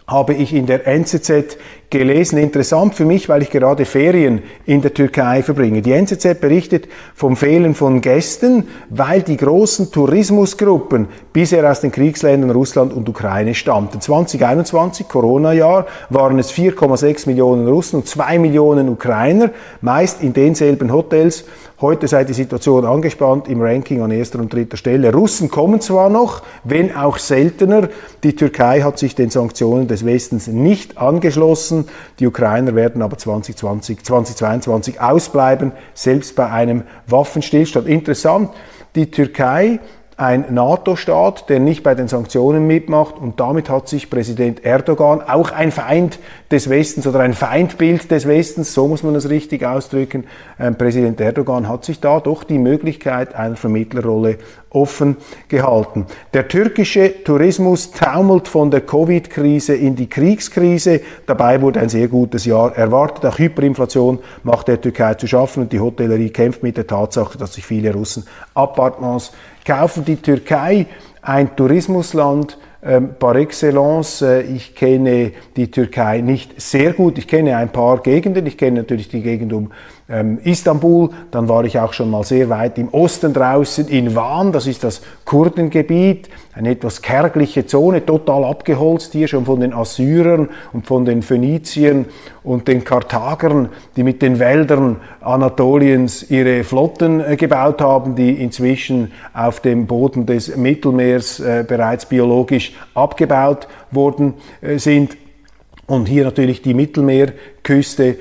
habe 0.06 0.34
ich 0.34 0.52
in 0.52 0.66
der 0.66 0.86
NZZ 0.86 1.56
gelesen. 1.90 2.38
Interessant 2.38 2.94
für 2.94 3.04
mich, 3.04 3.28
weil 3.28 3.42
ich 3.42 3.50
gerade 3.50 3.84
Ferien 3.84 4.42
in 4.64 4.80
der 4.80 4.94
Türkei 4.94 5.42
verbringe. 5.42 5.82
Die 5.82 5.92
NZZ 5.92 6.40
berichtet 6.40 6.88
vom 7.14 7.36
Fehlen 7.36 7.74
von 7.74 8.00
Gästen, 8.00 8.68
weil 8.88 9.22
die 9.22 9.36
großen 9.36 9.90
Tourismusgruppen 9.90 11.08
bisher 11.32 11.68
aus 11.68 11.80
den 11.80 11.90
Kriegsländern 11.90 12.50
Russland 12.50 12.92
und 12.92 13.08
Ukraine 13.08 13.54
stammten. 13.54 14.00
2021, 14.00 15.08
Corona-Jahr, 15.08 15.86
waren 16.08 16.38
es 16.38 16.52
4,6 16.52 17.26
Millionen 17.26 17.66
Russen 17.66 17.96
und 17.96 18.06
2 18.06 18.38
Millionen 18.38 18.88
Ukrainer, 18.88 19.50
meist 19.80 20.22
in 20.22 20.32
denselben 20.32 20.92
Hotels. 20.92 21.44
Heute 21.80 22.08
sei 22.08 22.24
die 22.24 22.34
Situation 22.34 22.84
angespannt 22.84 23.48
im 23.48 23.62
Ranking 23.62 24.02
an 24.02 24.10
erster 24.10 24.38
und 24.38 24.52
dritter 24.52 24.76
Stelle. 24.76 25.14
Russen 25.14 25.50
kommen 25.50 25.80
zwar 25.80 26.10
noch, 26.10 26.42
wenn 26.62 26.94
auch 26.94 27.16
seltener. 27.16 27.88
Die 28.22 28.36
Türkei 28.36 28.82
hat 28.82 28.98
sich 28.98 29.14
den 29.14 29.30
Sanktionen 29.30 29.88
des 29.88 30.04
Westens 30.04 30.46
nicht 30.46 30.98
angeschlossen. 30.98 31.79
Die 32.18 32.26
Ukrainer 32.26 32.74
werden 32.74 33.02
aber 33.02 33.18
2020, 33.18 34.04
2022 34.04 35.00
ausbleiben, 35.00 35.72
selbst 35.94 36.36
bei 36.36 36.50
einem 36.50 36.84
Waffenstillstand. 37.06 37.86
Interessant, 37.86 38.50
die 38.94 39.10
Türkei 39.10 39.80
ein 40.20 40.52
NATO-Staat, 40.52 41.48
der 41.48 41.60
nicht 41.60 41.82
bei 41.82 41.94
den 41.94 42.06
Sanktionen 42.06 42.66
mitmacht 42.66 43.16
und 43.18 43.40
damit 43.40 43.70
hat 43.70 43.88
sich 43.88 44.10
Präsident 44.10 44.64
Erdogan, 44.64 45.22
auch 45.22 45.50
ein 45.50 45.72
Feind 45.72 46.18
des 46.50 46.68
Westens 46.68 47.06
oder 47.06 47.20
ein 47.20 47.32
Feindbild 47.32 48.10
des 48.10 48.28
Westens, 48.28 48.74
so 48.74 48.86
muss 48.86 49.02
man 49.02 49.14
es 49.14 49.30
richtig 49.30 49.64
ausdrücken, 49.64 50.24
ähm, 50.58 50.76
Präsident 50.76 51.20
Erdogan 51.20 51.68
hat 51.68 51.86
sich 51.86 52.00
da 52.00 52.20
doch 52.20 52.44
die 52.44 52.58
Möglichkeit 52.58 53.34
einer 53.34 53.56
Vermittlerrolle 53.56 54.36
offen 54.70 55.16
gehalten. 55.48 56.06
Der 56.32 56.48
türkische 56.48 57.24
Tourismus 57.24 57.90
taumelt 57.90 58.46
von 58.46 58.70
der 58.70 58.82
Covid-Krise 58.82 59.74
in 59.74 59.96
die 59.96 60.08
Kriegskrise. 60.08 61.00
Dabei 61.26 61.60
wurde 61.60 61.80
ein 61.80 61.88
sehr 61.88 62.06
gutes 62.08 62.44
Jahr 62.44 62.76
erwartet. 62.76 63.26
Auch 63.26 63.38
Hyperinflation 63.38 64.20
macht 64.44 64.68
der 64.68 64.80
Türkei 64.80 65.14
zu 65.14 65.26
schaffen 65.26 65.64
und 65.64 65.72
die 65.72 65.80
Hotellerie 65.80 66.30
kämpft 66.30 66.62
mit 66.62 66.76
der 66.76 66.86
Tatsache, 66.86 67.36
dass 67.36 67.54
sich 67.54 67.66
viele 67.66 67.92
Russen 67.92 68.26
Appartements 68.54 69.32
kaufen. 69.64 70.04
Die 70.04 70.16
Türkei, 70.16 70.86
ein 71.22 71.54
Tourismusland, 71.56 72.58
ähm, 72.82 73.10
par 73.18 73.36
excellence. 73.36 74.22
Äh, 74.22 74.40
ich 74.42 74.74
kenne 74.74 75.32
die 75.54 75.70
Türkei 75.70 76.22
nicht 76.22 76.60
sehr 76.60 76.94
gut. 76.94 77.18
Ich 77.18 77.28
kenne 77.28 77.56
ein 77.56 77.68
paar 77.68 77.98
Gegenden. 78.00 78.46
Ich 78.46 78.56
kenne 78.56 78.80
natürlich 78.80 79.08
die 79.08 79.20
Gegend 79.20 79.52
um 79.52 79.70
ähm, 80.10 80.38
Istanbul. 80.42 81.10
Dann 81.30 81.48
war 81.48 81.64
ich 81.64 81.78
auch 81.78 81.92
schon 81.92 82.10
mal 82.10 82.24
sehr 82.24 82.48
weit 82.48 82.78
im 82.78 82.88
Osten 82.88 83.32
draußen 83.32 83.88
in 83.88 84.14
Van. 84.14 84.52
Das 84.52 84.66
ist 84.66 84.84
das 84.84 85.02
Kurdengebiet. 85.24 86.28
Eine 86.52 86.70
etwas 86.70 87.00
kärgliche 87.00 87.64
Zone, 87.64 88.04
total 88.04 88.44
abgeholzt 88.44 89.12
hier 89.12 89.28
schon 89.28 89.44
von 89.44 89.60
den 89.60 89.72
Assyrern 89.72 90.48
und 90.72 90.86
von 90.86 91.04
den 91.04 91.22
Phöniziern 91.22 92.06
und 92.42 92.66
den 92.68 92.84
Karthagern, 92.84 93.68
die 93.96 94.02
mit 94.02 94.20
den 94.20 94.38
Wäldern 94.38 94.96
Anatoliens 95.20 96.30
ihre 96.30 96.64
Flotten 96.64 97.20
äh, 97.20 97.36
gebaut 97.36 97.80
haben, 97.80 98.16
die 98.16 98.32
inzwischen 98.32 99.12
auf 99.32 99.60
dem 99.60 99.86
Boden 99.86 100.26
des 100.26 100.56
Mittelmeers 100.56 101.40
äh, 101.40 101.64
bereits 101.66 102.06
biologisch 102.06 102.72
abgebaut 102.94 103.68
worden 103.90 104.34
äh, 104.60 104.78
sind. 104.78 105.16
Und 105.86 106.06
hier 106.06 106.24
natürlich 106.24 106.62
die 106.62 106.74
Mittelmeerküste 106.74 108.16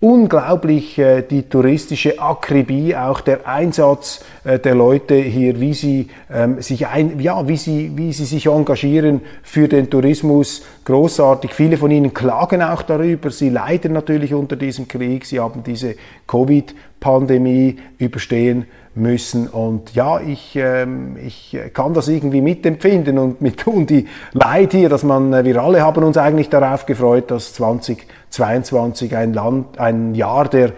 unglaublich 0.00 0.96
äh, 0.98 1.22
die 1.22 1.42
touristische 1.42 2.20
Akribie, 2.20 2.94
auch 2.94 3.20
der 3.20 3.48
Einsatz 3.48 4.24
äh, 4.44 4.58
der 4.58 4.76
Leute 4.76 5.14
hier, 5.16 5.60
wie 5.60 5.74
sie 5.74 6.08
ähm, 6.32 6.62
sich 6.62 6.86
ein, 6.86 7.18
ja, 7.18 7.48
wie 7.48 7.56
sie, 7.56 7.90
wie 7.96 8.12
sie 8.12 8.24
sich 8.24 8.46
engagieren 8.46 9.22
für 9.42 9.66
den 9.66 9.90
Tourismus, 9.90 10.64
großartig. 10.84 11.52
Viele 11.52 11.76
von 11.76 11.90
ihnen 11.90 12.14
klagen 12.14 12.62
auch 12.62 12.82
darüber. 12.82 13.30
Sie 13.30 13.48
leiden 13.48 13.92
natürlich 13.92 14.34
unter 14.34 14.54
diesem 14.54 14.86
Krieg. 14.86 15.26
Sie 15.26 15.40
haben 15.40 15.64
diese 15.64 15.96
Covid-Pandemie 16.28 17.78
überstehen 17.98 18.66
müssen. 18.98 19.48
Und 19.48 19.94
ja, 19.94 20.20
ich, 20.20 20.56
ähm, 20.56 21.16
ich 21.16 21.56
kann 21.72 21.94
das 21.94 22.08
irgendwie 22.08 22.40
mitempfinden 22.40 23.18
und 23.18 23.40
mit 23.40 23.58
tun 23.60 23.86
die 23.86 24.06
Leid 24.32 24.72
hier, 24.72 24.88
dass 24.88 25.02
man, 25.02 25.32
äh, 25.32 25.44
wir 25.44 25.62
alle 25.62 25.82
haben 25.82 26.04
uns 26.04 26.16
eigentlich 26.16 26.48
darauf 26.48 26.86
gefreut, 26.86 27.30
dass 27.30 27.54
2022 27.54 29.16
ein 29.16 29.32
Land, 29.32 29.78
ein 29.78 30.14
Jahr 30.14 30.48
der, 30.48 30.72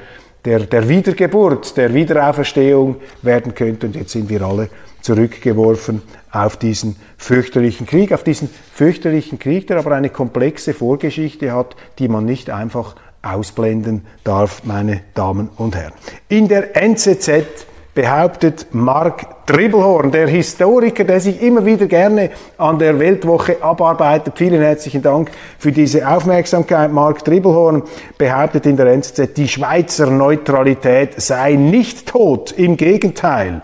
der, 0.44 0.60
der 0.60 0.88
Wiedergeburt, 0.88 1.76
der 1.76 1.92
Wiederauferstehung 1.94 2.96
werden 3.22 3.54
könnte. 3.54 3.86
Und 3.86 3.96
jetzt 3.96 4.12
sind 4.12 4.28
wir 4.30 4.42
alle 4.42 4.68
zurückgeworfen 5.00 6.02
auf 6.30 6.56
diesen 6.56 6.96
fürchterlichen 7.16 7.86
Krieg, 7.86 8.12
auf 8.12 8.22
diesen 8.22 8.48
fürchterlichen 8.72 9.38
Krieg, 9.38 9.66
der 9.66 9.78
aber 9.78 9.92
eine 9.92 10.10
komplexe 10.10 10.74
Vorgeschichte 10.74 11.52
hat, 11.52 11.74
die 11.98 12.08
man 12.08 12.24
nicht 12.24 12.50
einfach 12.50 12.94
ausblenden 13.22 14.06
darf, 14.24 14.62
meine 14.64 15.02
Damen 15.14 15.50
und 15.56 15.76
Herren. 15.76 15.92
In 16.28 16.48
der 16.48 16.76
NZZ 16.76 17.66
behauptet 17.94 18.68
Mark 18.72 19.46
Dribbelhorn, 19.46 20.12
der 20.12 20.28
Historiker, 20.28 21.04
der 21.04 21.20
sich 21.20 21.42
immer 21.42 21.64
wieder 21.66 21.86
gerne 21.86 22.30
an 22.56 22.78
der 22.78 22.98
Weltwoche 22.98 23.62
abarbeitet. 23.62 24.34
Vielen 24.36 24.60
herzlichen 24.62 25.02
Dank 25.02 25.30
für 25.58 25.72
diese 25.72 26.08
Aufmerksamkeit. 26.08 26.92
Mark 26.92 27.24
Dribbelhorn 27.24 27.82
behauptet 28.16 28.66
in 28.66 28.76
der 28.76 28.86
NZZ, 28.86 29.34
die 29.36 29.48
Schweizer 29.48 30.06
Neutralität 30.06 31.20
sei 31.20 31.54
nicht 31.54 32.06
tot. 32.06 32.52
Im 32.52 32.76
Gegenteil. 32.76 33.62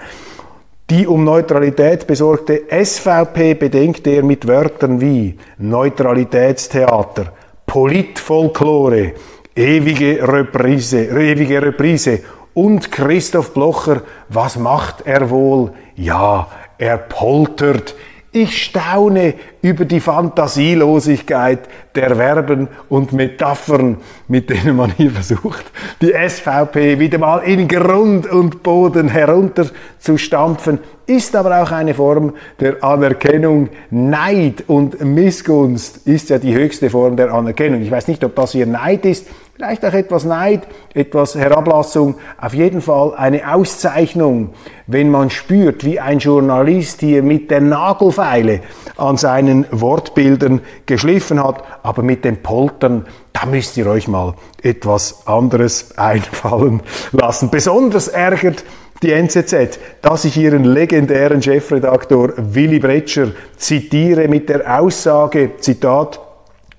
Die 0.91 1.07
um 1.07 1.25
Neutralität 1.25 2.07
besorgte 2.07 2.63
SVP 2.71 3.55
bedenkt 3.55 4.07
er 4.07 4.23
mit 4.23 4.47
Wörtern 4.47 5.01
wie 5.01 5.37
Neutralitätstheater, 5.59 7.33
Politfolklore, 7.67 9.13
ewige 9.57 10.21
Reprise, 10.23 11.07
ewige 11.07 11.61
Reprise 11.61 12.21
Und 12.57 12.91
Christoph 12.91 13.53
Blocher, 13.53 14.01
was 14.31 14.57
macht 14.57 15.07
er 15.07 15.29
wohl? 15.29 15.73
Ja, 15.95 16.49
er 16.79 16.97
poltert. 16.97 17.95
Ich 18.33 18.63
staune 18.63 19.35
über 19.61 19.85
die 19.85 20.01
Fantasielosigkeit 20.01 21.69
der 21.95 22.17
Verben 22.17 22.69
und 22.89 23.13
Metaphern, 23.13 23.99
mit 24.29 24.49
denen 24.49 24.75
man 24.75 24.91
hier 24.91 25.11
versucht, 25.11 25.67
die 26.01 26.15
SVP 26.15 26.99
wieder 26.99 27.19
mal 27.19 27.41
in 27.41 27.69
Grund 27.69 28.27
und 28.27 28.63
Boden 28.63 29.09
herunterzustampfen, 29.09 30.79
ist 31.07 31.37
aber 31.37 31.63
auch 31.63 31.73
eine 31.73 31.93
Form 31.93 32.33
der 32.59 32.83
Anerkennung. 32.83 33.69
Neid 33.91 34.65
und 34.67 34.99
Missgunst 35.05 36.07
ist 36.07 36.31
ja 36.31 36.39
die 36.39 36.55
höchste 36.55 36.89
Form 36.89 37.17
der 37.19 37.35
Anerkennung. 37.35 37.83
Ich 37.83 37.91
weiß 37.91 38.09
nicht, 38.09 38.25
ob 38.25 38.35
das 38.35 38.53
hier 38.53 38.67
Neid 38.67 39.05
ist, 39.05 39.27
vielleicht 39.57 39.87
auch 39.87 39.93
etwas 39.95 40.25
Neid, 40.25 40.67
etwas 40.93 41.35
Herablassung, 41.35 42.17
auf 42.39 42.53
jeden 42.53 42.83
Fall 42.83 43.15
eine 43.15 43.55
Auszeichnung, 43.55 44.51
wenn 44.87 45.11
man 45.11 45.31
spürt, 45.31 45.83
wie 45.83 45.99
ein 45.99 46.19
Journalist 46.19 47.01
hier 47.01 47.23
mit 47.23 47.51
der 47.51 47.63
Nagelfeile 47.63 48.61
an 48.99 49.17
seinen 49.17 49.65
Wortbildern 49.71 50.61
geschliffen 50.85 51.43
hat, 51.43 51.65
aber 51.83 52.03
mit 52.03 52.27
dem 52.27 52.43
Poltern, 52.43 53.07
da 53.33 53.47
müsst 53.47 53.79
ihr 53.79 53.87
euch 53.87 54.09
mal 54.09 54.35
etwas 54.63 55.27
anderes 55.27 55.93
einfallen 55.97 56.83
lassen. 57.13 57.49
Besonders 57.51 58.09
ärgert 58.09 58.63
die 59.03 59.13
NZZ, 59.13 59.79
dass 60.03 60.27
ich 60.27 60.37
ihren 60.37 60.65
legendären 60.65 61.43
Chefredaktor 61.43 62.33
Willy 62.37 62.79
Bretscher 62.79 63.29
zitiere 63.57 64.29
mit 64.29 64.51
der 64.51 64.81
Aussage, 64.81 65.53
Zitat, 65.59 66.21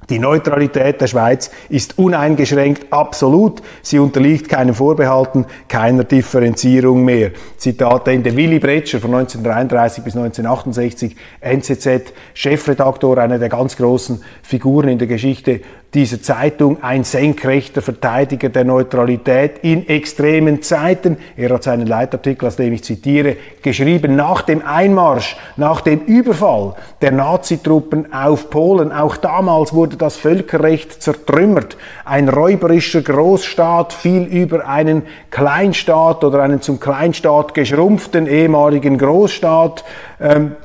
die 0.10 0.20
Neutralität 0.20 1.02
der 1.02 1.08
Schweiz 1.08 1.52
ist 1.68 1.98
uneingeschränkt 1.98 2.94
absolut. 2.94 3.62
Sie 3.82 4.00
unterliegt 4.00 4.48
keinen 4.48 4.74
Vorbehalten, 4.74 5.46
keiner 5.68 6.06
Differenzierung 6.06 7.04
mehr. 7.04 7.32
Zitat 7.58 8.08
Ende. 8.08 8.36
Willy 8.36 8.60
Bretscher 8.60 9.00
von 9.00 9.14
1933 9.14 10.04
bis 10.04 10.16
1968, 10.16 11.16
NZZ, 11.42 12.14
Chefredaktor, 12.34 13.18
einer 13.18 13.38
der 13.38 13.50
ganz 13.50 13.76
großen 13.76 14.24
Figuren 14.44 14.88
in 14.88 14.98
der 14.98 15.08
Geschichte 15.08 15.60
dieser 15.94 16.22
Zeitung 16.22 16.84
ein 16.84 17.04
senkrechter 17.04 17.82
Verteidiger 17.82 18.50
der 18.50 18.66
Neutralität 18.66 19.60
in 19.62 19.88
extremen 19.88 20.62
Zeiten. 20.62 21.18
Er 21.38 21.50
hat 21.50 21.64
seinen 21.64 21.88
Leitartikel, 21.88 22.48
aus 22.48 22.58
dem 22.58 22.74
ich 22.74 22.84
zitiere, 22.84 23.38
geschrieben 23.62 24.16
nach 24.16 24.42
dem 24.42 24.66
Einmarsch, 24.66 25.38
nach 25.56 25.82
dem 25.82 26.02
Überfall 26.02 26.76
der 27.02 27.12
Nazitruppen 27.12 28.14
auf 28.14 28.50
Polen. 28.50 28.92
Auch 28.92 29.16
damals 29.18 29.74
wurde 29.74 29.96
das 29.96 30.18
Völkerrecht 30.18 31.02
zertrümmert. 31.02 31.78
Ein 32.04 32.28
räuberischer 32.28 33.02
Großstaat 33.02 33.94
fiel 33.94 34.24
über 34.24 34.68
einen 34.68 35.04
Kleinstaat 35.32 36.24
oder 36.24 36.44
einen 36.44 36.62
zum 36.62 36.80
Kleinstaat 36.80 37.54
geschrumpften 37.54 38.28
ehemaligen 38.28 38.98
Großstaat 38.98 39.86
ähm, 40.20 40.56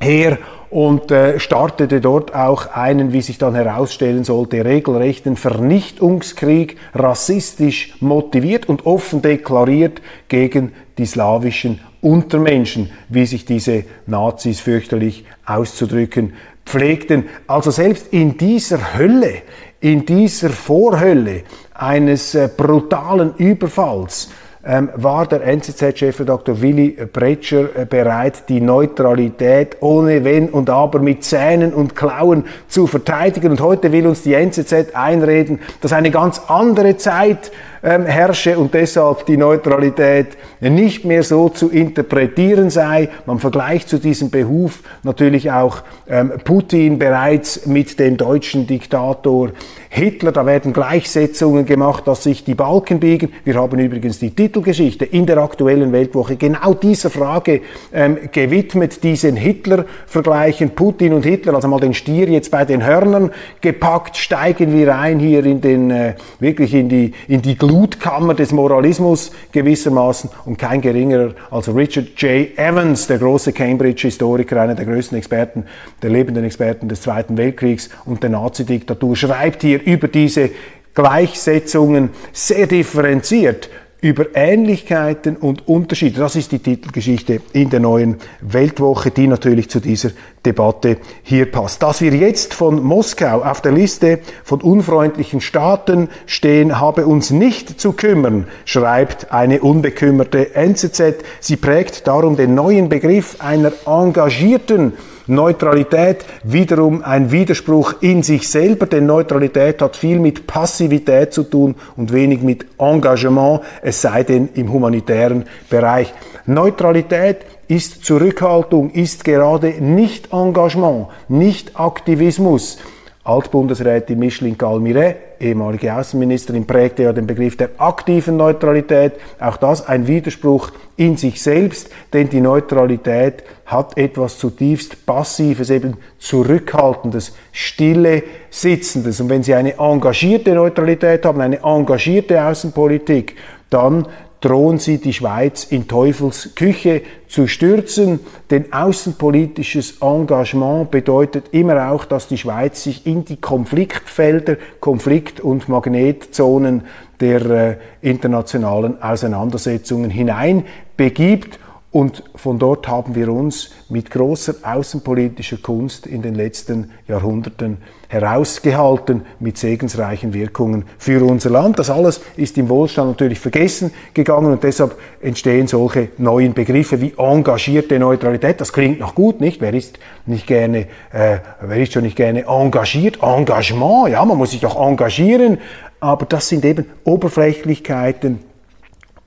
her 0.00 0.38
und 0.72 1.10
äh, 1.10 1.38
startete 1.38 2.00
dort 2.00 2.34
auch 2.34 2.66
einen, 2.74 3.12
wie 3.12 3.20
sich 3.20 3.36
dann 3.36 3.54
herausstellen 3.54 4.24
sollte, 4.24 4.64
regelrechten 4.64 5.36
Vernichtungskrieg, 5.36 6.78
rassistisch 6.94 7.94
motiviert 8.00 8.70
und 8.70 8.86
offen 8.86 9.20
deklariert 9.20 10.00
gegen 10.28 10.72
die 10.96 11.04
slawischen 11.04 11.80
Untermenschen, 12.00 12.90
wie 13.10 13.26
sich 13.26 13.44
diese 13.44 13.84
Nazis 14.06 14.60
fürchterlich 14.60 15.26
auszudrücken 15.44 16.32
pflegten. 16.64 17.26
Also 17.46 17.70
selbst 17.70 18.06
in 18.10 18.38
dieser 18.38 18.96
Hölle, 18.96 19.42
in 19.80 20.06
dieser 20.06 20.48
Vorhölle 20.48 21.42
eines 21.74 22.34
äh, 22.34 22.48
brutalen 22.56 23.34
Überfalls, 23.36 24.30
ähm, 24.64 24.90
war 24.94 25.26
der 25.26 25.42
NZZ-Chef 25.44 26.24
Dr. 26.24 26.62
Willy 26.62 26.96
Bretscher 27.12 27.74
äh, 27.74 27.84
bereit, 27.84 28.48
die 28.48 28.60
Neutralität 28.60 29.76
ohne 29.80 30.24
Wenn 30.24 30.48
und 30.48 30.70
Aber 30.70 31.00
mit 31.00 31.24
Zähnen 31.24 31.72
und 31.74 31.96
Klauen 31.96 32.44
zu 32.68 32.86
verteidigen. 32.86 33.50
Und 33.50 33.60
heute 33.60 33.90
will 33.92 34.06
uns 34.06 34.22
die 34.22 34.34
NZZ 34.34 34.94
einreden, 34.94 35.58
dass 35.80 35.92
eine 35.92 36.10
ganz 36.10 36.40
andere 36.46 36.96
Zeit 36.96 37.50
ähm, 37.82 38.06
herrsche 38.06 38.58
und 38.58 38.74
deshalb 38.74 39.26
die 39.26 39.36
Neutralität 39.36 40.36
nicht 40.60 41.04
mehr 41.04 41.22
so 41.22 41.48
zu 41.48 41.68
interpretieren 41.70 42.70
sei. 42.70 43.08
Man 43.26 43.38
vergleicht 43.38 43.88
zu 43.88 43.98
diesem 43.98 44.30
Behuf 44.30 44.82
natürlich 45.02 45.50
auch 45.50 45.82
ähm, 46.08 46.32
Putin 46.44 46.98
bereits 46.98 47.66
mit 47.66 47.98
dem 47.98 48.16
deutschen 48.16 48.66
Diktator 48.66 49.50
Hitler. 49.88 50.32
Da 50.32 50.46
werden 50.46 50.72
Gleichsetzungen 50.72 51.66
gemacht, 51.66 52.06
dass 52.06 52.22
sich 52.22 52.44
die 52.44 52.54
Balken 52.54 53.00
biegen. 53.00 53.32
Wir 53.44 53.56
haben 53.56 53.78
übrigens 53.78 54.18
die 54.18 54.30
Titelgeschichte 54.30 55.04
in 55.04 55.26
der 55.26 55.38
aktuellen 55.38 55.92
Weltwoche 55.92 56.36
genau 56.36 56.74
dieser 56.74 57.10
Frage 57.10 57.60
ähm, 57.92 58.18
gewidmet, 58.32 59.02
diesen 59.04 59.36
Hitler-Vergleichen, 59.36 60.70
Putin 60.70 61.12
und 61.12 61.24
Hitler, 61.24 61.54
also 61.54 61.68
mal 61.68 61.78
den 61.78 61.92
Stier 61.92 62.28
jetzt 62.28 62.50
bei 62.50 62.64
den 62.64 62.84
Hörnern 62.84 63.32
gepackt, 63.60 64.16
steigen 64.16 64.72
wir 64.72 64.96
ein 64.96 65.18
hier 65.18 65.44
in 65.44 65.60
den, 65.60 65.90
äh, 65.90 66.14
wirklich 66.40 66.72
in 66.72 66.88
die, 66.88 67.12
in 67.28 67.42
die 67.42 67.56
Blutkammer 67.72 68.34
des 68.34 68.52
Moralismus 68.52 69.30
gewissermaßen 69.50 70.28
und 70.44 70.58
kein 70.58 70.82
geringerer 70.82 71.32
als 71.50 71.74
Richard 71.74 72.08
J. 72.18 72.58
Evans, 72.58 73.06
der 73.06 73.16
große 73.16 73.54
Cambridge-Historiker, 73.54 74.60
einer 74.60 74.74
der 74.74 74.84
größten 74.84 75.16
Experten, 75.16 75.64
der 76.02 76.10
lebenden 76.10 76.44
Experten 76.44 76.90
des 76.90 77.00
Zweiten 77.00 77.38
Weltkriegs 77.38 77.88
und 78.04 78.22
der 78.22 78.28
Nazi-Diktatur, 78.28 79.16
schreibt 79.16 79.62
hier 79.62 79.82
über 79.82 80.08
diese 80.08 80.50
Gleichsetzungen 80.92 82.10
sehr 82.32 82.66
differenziert 82.66 83.70
über 84.02 84.34
Ähnlichkeiten 84.34 85.36
und 85.36 85.68
Unterschiede. 85.68 86.18
Das 86.18 86.34
ist 86.34 86.50
die 86.50 86.58
Titelgeschichte 86.58 87.40
in 87.52 87.70
der 87.70 87.78
neuen 87.78 88.16
Weltwoche, 88.40 89.12
die 89.12 89.28
natürlich 89.28 89.70
zu 89.70 89.78
dieser 89.78 90.10
Debatte 90.44 90.96
hier 91.22 91.50
passt. 91.50 91.84
Dass 91.84 92.00
wir 92.00 92.12
jetzt 92.12 92.52
von 92.52 92.82
Moskau 92.82 93.42
auf 93.42 93.62
der 93.62 93.70
Liste 93.70 94.18
von 94.42 94.60
unfreundlichen 94.60 95.40
Staaten 95.40 96.08
stehen, 96.26 96.80
habe 96.80 97.06
uns 97.06 97.30
nicht 97.30 97.80
zu 97.80 97.92
kümmern, 97.92 98.48
schreibt 98.64 99.32
eine 99.32 99.60
unbekümmerte 99.60 100.56
NZZ. 100.56 101.14
Sie 101.38 101.56
prägt 101.56 102.08
darum 102.08 102.36
den 102.36 102.56
neuen 102.56 102.88
Begriff 102.88 103.36
einer 103.38 103.72
engagierten 103.86 104.94
Neutralität 105.26 106.24
wiederum 106.42 107.02
ein 107.04 107.30
Widerspruch 107.30 107.94
in 108.00 108.22
sich 108.22 108.48
selber, 108.48 108.86
denn 108.86 109.06
Neutralität 109.06 109.80
hat 109.80 109.96
viel 109.96 110.18
mit 110.18 110.46
Passivität 110.46 111.32
zu 111.32 111.44
tun 111.44 111.76
und 111.96 112.12
wenig 112.12 112.42
mit 112.42 112.66
Engagement, 112.78 113.60
es 113.82 114.02
sei 114.02 114.24
denn 114.24 114.48
im 114.54 114.72
humanitären 114.72 115.44
Bereich. 115.70 116.12
Neutralität 116.46 117.38
ist 117.68 118.04
Zurückhaltung, 118.04 118.90
ist 118.90 119.24
gerade 119.24 119.68
nicht 119.80 120.32
Engagement, 120.32 121.06
nicht 121.28 121.78
Aktivismus. 121.78 122.78
Altbundesrätin 123.24 124.18
Micheline 124.18 124.56
Galmire, 124.56 125.14
ehemalige 125.42 125.94
Außenministerin, 125.94 126.66
prägte 126.66 127.02
ja 127.02 127.12
den 127.12 127.26
Begriff 127.26 127.56
der 127.56 127.70
aktiven 127.78 128.36
Neutralität. 128.36 129.14
Auch 129.40 129.56
das 129.56 129.86
ein 129.86 130.06
Widerspruch 130.06 130.70
in 130.96 131.16
sich 131.16 131.42
selbst, 131.42 131.90
denn 132.12 132.28
die 132.28 132.40
Neutralität 132.40 133.42
hat 133.66 133.96
etwas 133.96 134.38
zutiefst 134.38 135.04
Passives, 135.06 135.70
eben 135.70 135.96
Zurückhaltendes, 136.18 137.34
Stille, 137.50 138.22
Sitzendes. 138.50 139.20
Und 139.20 139.28
wenn 139.30 139.42
Sie 139.42 139.54
eine 139.54 139.78
engagierte 139.78 140.54
Neutralität 140.54 141.24
haben, 141.24 141.40
eine 141.40 141.62
engagierte 141.62 142.42
Außenpolitik, 142.44 143.36
dann 143.70 144.06
drohen 144.42 144.78
sie 144.78 144.98
die 144.98 145.12
Schweiz 145.12 145.64
in 145.64 145.88
Teufels 145.88 146.54
Küche 146.54 147.02
zu 147.28 147.46
stürzen, 147.46 148.20
denn 148.50 148.72
außenpolitisches 148.72 149.98
Engagement 150.02 150.90
bedeutet 150.90 151.46
immer 151.52 151.90
auch, 151.90 152.04
dass 152.04 152.28
die 152.28 152.36
Schweiz 152.36 152.82
sich 152.82 153.06
in 153.06 153.24
die 153.24 153.40
Konfliktfelder, 153.40 154.56
Konflikt- 154.80 155.40
und 155.40 155.68
Magnetzonen 155.68 156.82
der 157.20 157.50
äh, 157.50 157.76
internationalen 158.02 159.00
Auseinandersetzungen 159.00 160.10
hinein 160.10 160.64
begibt 160.96 161.58
und 161.92 162.24
von 162.34 162.58
dort 162.58 162.88
haben 162.88 163.14
wir 163.14 163.30
uns 163.30 163.70
mit 163.90 164.10
großer 164.10 164.54
außenpolitischer 164.62 165.58
Kunst 165.58 166.06
in 166.06 166.22
den 166.22 166.34
letzten 166.34 166.90
Jahrhunderten 167.06 167.76
herausgehalten 168.08 169.26
mit 169.40 169.58
segensreichen 169.58 170.32
Wirkungen 170.32 170.86
für 170.96 171.22
unser 171.22 171.50
Land. 171.50 171.78
Das 171.78 171.90
alles 171.90 172.22
ist 172.36 172.56
im 172.56 172.70
Wohlstand 172.70 173.10
natürlich 173.10 173.38
vergessen 173.38 173.92
gegangen 174.14 174.52
und 174.52 174.62
deshalb 174.62 174.96
entstehen 175.20 175.66
solche 175.66 176.08
neuen 176.16 176.54
Begriffe 176.54 176.98
wie 177.02 177.12
engagierte 177.18 177.98
Neutralität. 177.98 178.58
Das 178.62 178.72
klingt 178.72 178.98
noch 178.98 179.14
gut, 179.14 179.42
nicht? 179.42 179.60
Wer 179.60 179.74
ist 179.74 179.98
nicht 180.24 180.46
gerne, 180.46 180.86
äh, 181.12 181.40
wer 181.60 181.76
ist 181.76 181.92
schon 181.92 182.04
nicht 182.04 182.16
gerne 182.16 182.46
engagiert? 182.46 183.18
Engagement, 183.22 184.08
ja, 184.08 184.24
man 184.24 184.38
muss 184.38 184.52
sich 184.52 184.60
doch 184.60 184.80
engagieren, 184.80 185.58
aber 186.00 186.24
das 186.24 186.48
sind 186.48 186.64
eben 186.64 186.86
Oberflächlichkeiten, 187.04 188.40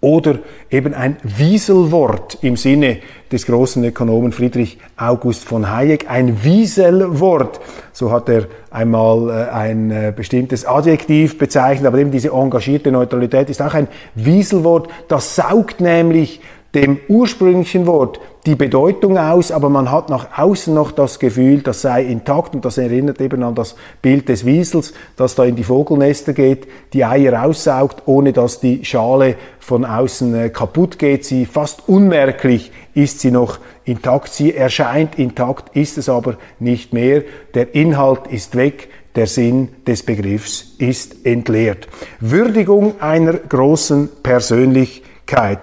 oder 0.05 0.37
eben 0.69 0.93
ein 0.93 1.17
Wieselwort 1.23 2.37
im 2.43 2.57
Sinne 2.57 2.99
des 3.31 3.47
großen 3.47 3.83
Ökonomen 3.83 4.31
Friedrich 4.31 4.77
August 4.97 5.45
von 5.45 5.71
Hayek. 5.71 6.07
Ein 6.07 6.43
Wieselwort, 6.43 7.59
so 7.91 8.11
hat 8.11 8.29
er 8.29 8.45
einmal 8.69 9.29
äh, 9.31 9.51
ein 9.51 9.89
äh, 9.89 10.13
bestimmtes 10.15 10.63
Adjektiv 10.63 11.39
bezeichnet, 11.39 11.87
aber 11.87 11.97
eben 11.97 12.11
diese 12.11 12.29
engagierte 12.29 12.91
Neutralität 12.91 13.49
ist 13.49 13.63
auch 13.63 13.73
ein 13.73 13.87
Wieselwort, 14.13 14.89
das 15.07 15.35
saugt 15.35 15.81
nämlich 15.81 16.39
dem 16.75 16.99
ursprünglichen 17.07 17.87
Wort 17.87 18.19
die 18.45 18.55
Bedeutung 18.55 19.17
aus, 19.17 19.51
aber 19.51 19.69
man 19.69 19.89
hat 19.91 20.09
nach 20.09 20.37
außen 20.37 20.73
noch 20.73 20.91
das 20.91 21.17
Gefühl, 21.17 21.61
das 21.61 21.81
sei 21.81 22.03
intakt 22.03 22.53
und 22.53 22.63
das 22.63 22.77
erinnert 22.77 23.19
eben 23.19 23.41
an 23.41 23.55
das 23.55 23.75
Bild 24.01 24.29
des 24.29 24.45
Wiesels, 24.45 24.93
das 25.15 25.33
da 25.33 25.45
in 25.45 25.55
die 25.55 25.63
Vogelnester 25.63 26.33
geht, 26.33 26.67
die 26.93 27.05
Eier 27.05 27.43
aussaugt, 27.43 28.03
ohne 28.05 28.33
dass 28.33 28.59
die 28.59 28.85
Schale 28.85 29.35
von 29.59 29.83
außen 29.83 30.35
äh, 30.35 30.49
kaputt 30.49 30.99
geht. 30.99 31.25
Sie 31.25 31.45
fast 31.45 31.87
unmerklich 31.87 32.71
ist 32.93 33.21
sie 33.21 33.31
noch 33.31 33.57
intakt. 33.85 34.31
Sie 34.33 34.53
erscheint 34.53 35.17
intakt, 35.17 35.75
ist 35.75 35.97
es 35.97 36.07
aber 36.07 36.37
nicht 36.59 36.93
mehr. 36.93 37.23
Der 37.55 37.73
Inhalt 37.73 38.27
ist 38.29 38.55
weg. 38.55 38.89
Der 39.15 39.27
Sinn 39.27 39.69
des 39.87 40.03
Begriffs 40.03 40.75
ist 40.77 41.25
entleert. 41.25 41.87
Würdigung 42.19 42.99
einer 42.99 43.31
großen 43.31 44.09
Persönlichkeit 44.21 45.14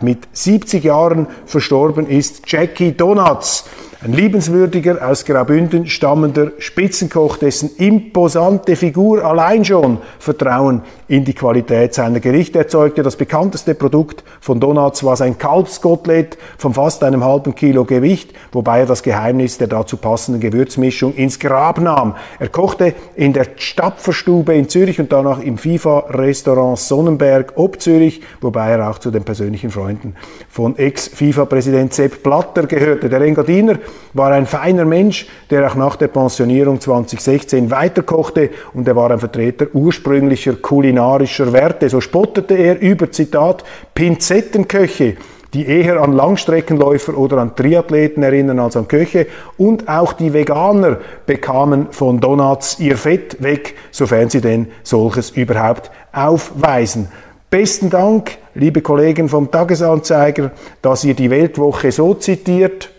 mit 0.02 0.28
70 0.32 0.84
Jahren 0.84 1.26
verstorben 1.46 2.06
ist 2.06 2.50
Jackie 2.50 2.92
Donuts. 2.92 3.64
Ein 4.04 4.14
liebenswürdiger, 4.14 5.08
aus 5.08 5.24
Graubünden 5.24 5.86
stammender 5.86 6.50
Spitzenkoch, 6.58 7.36
dessen 7.36 7.70
imposante 7.76 8.74
Figur 8.74 9.24
allein 9.24 9.64
schon 9.64 9.98
Vertrauen 10.18 10.82
in 11.06 11.24
die 11.24 11.34
Qualität 11.34 11.94
seiner 11.94 12.18
Gerichte 12.18 12.58
erzeugte. 12.58 13.04
Das 13.04 13.14
bekannteste 13.14 13.76
Produkt 13.76 14.24
von 14.40 14.58
Donuts 14.58 15.04
war 15.04 15.14
sein 15.14 15.38
Kalbskotelett 15.38 16.36
von 16.58 16.74
fast 16.74 17.04
einem 17.04 17.22
halben 17.22 17.54
Kilo 17.54 17.84
Gewicht, 17.84 18.32
wobei 18.50 18.80
er 18.80 18.86
das 18.86 19.04
Geheimnis 19.04 19.58
der 19.58 19.68
dazu 19.68 19.96
passenden 19.96 20.40
Gewürzmischung 20.40 21.14
ins 21.14 21.38
Grab 21.38 21.80
nahm. 21.80 22.16
Er 22.40 22.48
kochte 22.48 22.94
in 23.14 23.32
der 23.32 23.46
Stapferstube 23.54 24.52
in 24.52 24.68
Zürich 24.68 24.98
und 24.98 25.12
danach 25.12 25.40
im 25.40 25.58
FIFA-Restaurant 25.58 26.80
Sonnenberg 26.80 27.52
ob 27.54 27.80
Zürich, 27.80 28.20
wobei 28.40 28.70
er 28.70 28.90
auch 28.90 28.98
zu 28.98 29.12
den 29.12 29.22
persönlichen 29.22 29.70
Freunden 29.70 30.16
von 30.48 30.76
Ex-FIFA-Präsident 30.76 31.94
Sepp 31.94 32.24
Blatter 32.24 32.66
gehörte. 32.66 33.08
Der 33.08 33.20
Engadiner 33.20 33.78
war 34.14 34.32
ein 34.32 34.46
feiner 34.46 34.84
Mensch, 34.84 35.26
der 35.50 35.66
auch 35.66 35.74
nach 35.74 35.96
der 35.96 36.08
Pensionierung 36.08 36.80
2016 36.80 37.70
weiterkochte 37.70 38.50
und 38.74 38.86
er 38.86 38.96
war 38.96 39.10
ein 39.10 39.18
Vertreter 39.18 39.66
ursprünglicher 39.72 40.54
kulinarischer 40.54 41.52
Werte. 41.52 41.88
So 41.88 42.00
spottete 42.00 42.54
er 42.54 42.80
über, 42.80 43.10
Zitat, 43.10 43.64
Pinzettenköche, 43.94 45.16
die 45.54 45.66
eher 45.66 46.00
an 46.00 46.12
Langstreckenläufer 46.12 47.16
oder 47.16 47.38
an 47.38 47.54
Triathleten 47.54 48.22
erinnern 48.22 48.58
als 48.58 48.76
an 48.76 48.88
Köche. 48.88 49.26
Und 49.58 49.88
auch 49.88 50.14
die 50.14 50.32
Veganer 50.32 50.98
bekamen 51.26 51.88
von 51.90 52.20
Donuts 52.20 52.78
ihr 52.78 52.96
Fett 52.96 53.42
weg, 53.42 53.74
sofern 53.90 54.30
sie 54.30 54.40
denn 54.40 54.68
solches 54.82 55.30
überhaupt 55.30 55.90
aufweisen. 56.12 57.08
Besten 57.50 57.90
Dank, 57.90 58.38
liebe 58.54 58.80
Kollegen 58.80 59.28
vom 59.28 59.50
Tagesanzeiger, 59.50 60.52
dass 60.80 61.04
ihr 61.04 61.12
die 61.12 61.28
Weltwoche 61.28 61.92
so 61.92 62.14
zitiert. 62.14 62.91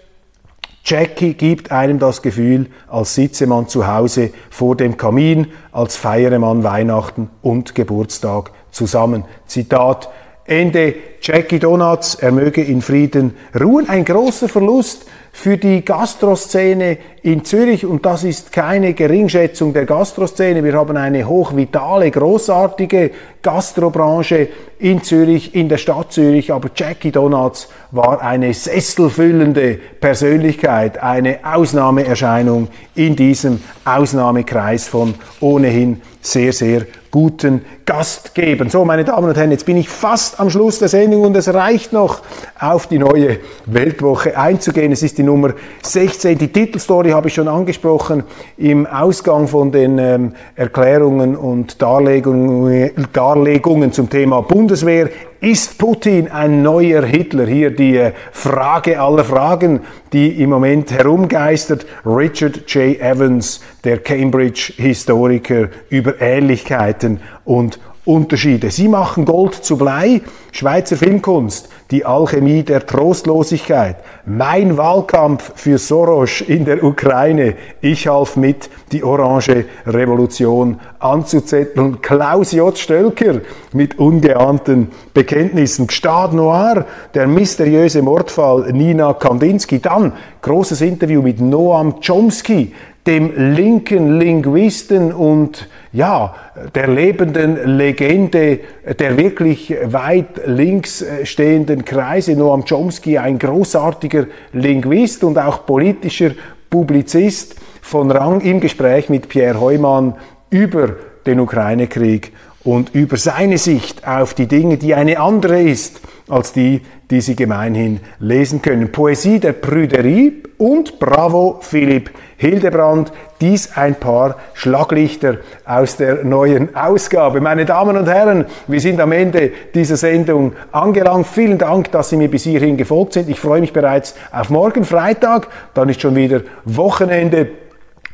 Jackie 0.85 1.33
gibt 1.33 1.71
einem 1.71 1.97
das 1.97 2.21
Gefühl, 2.21 2.67
als 2.89 3.15
sitze 3.15 3.47
man 3.47 3.69
zu 3.69 3.87
Hause 3.87 4.31
vor 4.49 4.75
dem 4.75 4.97
Kamin, 4.97 5.47
als 5.71 5.95
feiere 5.95 6.39
man 6.39 6.63
Weihnachten 6.63 7.29
und 7.41 7.73
Geburtstag 7.73 8.51
zusammen. 8.69 9.23
Zitat 9.47 10.09
Ende. 10.45 10.95
Jackie 11.21 11.59
Donuts, 11.59 12.15
er 12.15 12.33
möge 12.33 12.61
in 12.61 12.81
Frieden 12.81 13.33
ruhen. 13.57 13.87
Ein 13.87 14.03
großer 14.03 14.49
Verlust 14.49 15.05
für 15.35 15.57
die 15.57 15.83
Gastroszene 15.83 16.99
in 17.23 17.43
Zürich 17.43 17.87
und 17.87 18.05
das 18.05 18.23
ist 18.23 18.51
keine 18.51 18.93
Geringschätzung 18.93 19.73
der 19.73 19.85
Gastroszene. 19.85 20.63
Wir 20.63 20.73
haben 20.73 20.95
eine 20.95 21.27
hochvitale, 21.27 22.11
großartige 22.11 23.09
Gastrobranche 23.41 24.49
in 24.77 25.01
Zürich, 25.01 25.55
in 25.55 25.69
der 25.69 25.77
Stadt 25.77 26.13
Zürich, 26.13 26.53
aber 26.53 26.69
Jackie 26.75 27.11
Donuts 27.11 27.67
war 27.89 28.21
eine 28.21 28.53
sesselfüllende 28.53 29.79
Persönlichkeit, 29.99 31.01
eine 31.01 31.39
Ausnahmeerscheinung 31.43 32.67
in 32.93 33.15
diesem 33.15 33.59
Ausnahmekreis 33.85 34.87
von 34.87 35.15
ohnehin 35.39 36.01
sehr, 36.21 36.53
sehr 36.53 36.85
guten 37.13 37.61
Gastgebern. 37.85 38.71
So, 38.71 38.85
meine 38.85 39.03
Damen 39.03 39.29
und 39.29 39.37
Herren, 39.37 39.51
jetzt 39.51 39.67
bin 39.67 39.77
ich 39.77 39.87
fast 39.87 40.39
am 40.39 40.49
Schluss 40.49 40.79
der 40.79 40.87
Sendung 40.87 41.21
und 41.21 41.35
es 41.35 41.53
reicht 41.53 41.93
noch, 41.93 42.21
auf 42.59 42.87
die 42.87 42.97
neue 42.97 43.39
Weltwoche 43.67 44.35
einzugehen. 44.35 44.91
Es 44.91 45.03
ist 45.03 45.19
die 45.23 45.27
Nummer 45.27 45.53
16. 45.81 46.37
Die 46.37 46.49
Titelstory 46.49 47.11
habe 47.11 47.29
ich 47.29 47.33
schon 47.33 47.47
angesprochen 47.47 48.23
im 48.57 48.85
Ausgang 48.85 49.47
von 49.47 49.71
den 49.71 49.97
ähm, 49.97 50.33
Erklärungen 50.55 51.35
und 51.35 51.81
Darlegungen, 51.81 52.91
Darlegungen 53.13 53.91
zum 53.91 54.09
Thema 54.09 54.41
Bundeswehr. 54.41 55.09
Ist 55.39 55.77
Putin 55.77 56.29
ein 56.29 56.61
neuer 56.61 57.03
Hitler? 57.03 57.45
Hier 57.45 57.71
die 57.71 57.97
äh, 57.97 58.11
Frage 58.31 58.99
aller 58.99 59.23
Fragen, 59.23 59.81
die 60.11 60.41
im 60.41 60.49
Moment 60.49 60.91
herumgeistert. 60.91 61.85
Richard 62.05 62.69
J. 62.71 62.99
Evans, 62.99 63.61
der 63.83 63.99
Cambridge-Historiker, 63.99 65.69
über 65.89 66.21
Ähnlichkeiten 66.21 67.19
und 67.45 67.79
Unterschiede. 68.05 68.69
Sie 68.69 68.89
machen 68.89 69.23
Gold 69.23 69.55
zu 69.55 69.77
Blei, 69.77 70.21
Schweizer 70.51 70.97
Filmkunst, 70.97 71.69
die 71.93 72.05
Alchemie 72.05 72.63
der 72.63 72.87
Trostlosigkeit, 72.87 73.97
mein 74.25 74.77
Wahlkampf 74.77 75.51
für 75.53 75.77
Soros 75.77 76.41
in 76.41 76.65
der 76.65 76.83
Ukraine, 76.83 77.53
ich 77.81 78.07
half 78.07 78.35
mit, 78.35 78.67
die 78.91 79.03
Orange 79.03 79.65
Revolution 79.85 80.79
anzuzetteln, 80.97 82.01
Klaus 82.01 82.51
J. 82.51 82.75
Stölker 82.75 83.41
mit 83.73 83.99
ungeahnten 83.99 84.87
Bekenntnissen, 85.13 85.85
Gstad 85.85 86.33
Noir, 86.33 86.85
der 87.13 87.27
mysteriöse 87.27 88.01
Mordfall 88.01 88.73
Nina 88.73 89.13
Kandinsky, 89.13 89.79
dann 89.79 90.13
großes 90.41 90.81
Interview 90.81 91.21
mit 91.21 91.39
Noam 91.39 92.01
Chomsky, 92.01 92.73
dem 93.05 93.53
linken 93.53 94.17
Linguisten 94.19 95.11
und 95.11 95.67
ja, 95.91 96.35
der 96.73 96.87
lebenden 96.87 97.77
Legende 97.77 98.59
der 98.97 99.17
wirklich 99.17 99.75
weit 99.85 100.47
links 100.47 101.05
stehenden 101.23 101.83
Kreise, 101.83 102.35
Noam 102.35 102.63
Chomsky, 102.65 103.17
ein 103.17 103.37
großartiger 103.37 104.27
Linguist 104.53 105.23
und 105.23 105.37
auch 105.37 105.65
politischer 105.65 106.31
Publizist 106.69 107.55
von 107.81 108.09
Rang 108.09 108.41
im 108.41 108.59
Gespräch 108.59 109.09
mit 109.09 109.27
Pierre 109.27 109.59
Heumann 109.59 110.15
über 110.49 110.95
den 111.25 111.39
Ukraine-Krieg 111.39 112.31
und 112.63 112.95
über 112.95 113.17
seine 113.17 113.57
Sicht 113.57 114.07
auf 114.07 114.33
die 114.33 114.47
Dinge, 114.47 114.77
die 114.77 114.95
eine 114.95 115.19
andere 115.19 115.61
ist 115.61 116.01
als 116.29 116.53
die, 116.53 116.81
die 117.11 117.21
Sie 117.21 117.35
gemeinhin 117.35 117.99
lesen 118.19 118.61
können. 118.61 118.91
Poesie 118.91 119.39
der 119.39 119.53
Prüderie 119.53 120.43
und 120.57 120.97
Bravo 120.99 121.59
Philipp 121.61 122.11
Hildebrand. 122.37 123.11
Dies 123.41 123.75
ein 123.75 123.95
paar 123.95 124.37
Schlaglichter 124.53 125.39
aus 125.65 125.97
der 125.97 126.23
neuen 126.23 126.75
Ausgabe. 126.75 127.41
Meine 127.41 127.65
Damen 127.65 127.97
und 127.97 128.07
Herren, 128.07 128.45
wir 128.67 128.79
sind 128.79 129.01
am 129.01 129.11
Ende 129.11 129.51
dieser 129.75 129.97
Sendung 129.97 130.53
angelangt. 130.71 131.27
Vielen 131.27 131.57
Dank, 131.57 131.91
dass 131.91 132.09
Sie 132.09 132.17
mir 132.17 132.29
bis 132.29 132.43
hierhin 132.43 132.77
gefolgt 132.77 133.13
sind. 133.13 133.29
Ich 133.29 133.39
freue 133.39 133.59
mich 133.59 133.73
bereits 133.73 134.15
auf 134.31 134.49
morgen 134.49 134.85
Freitag. 134.85 135.49
Dann 135.73 135.89
ist 135.89 136.01
schon 136.01 136.15
wieder 136.15 136.41
Wochenende. 136.63 137.49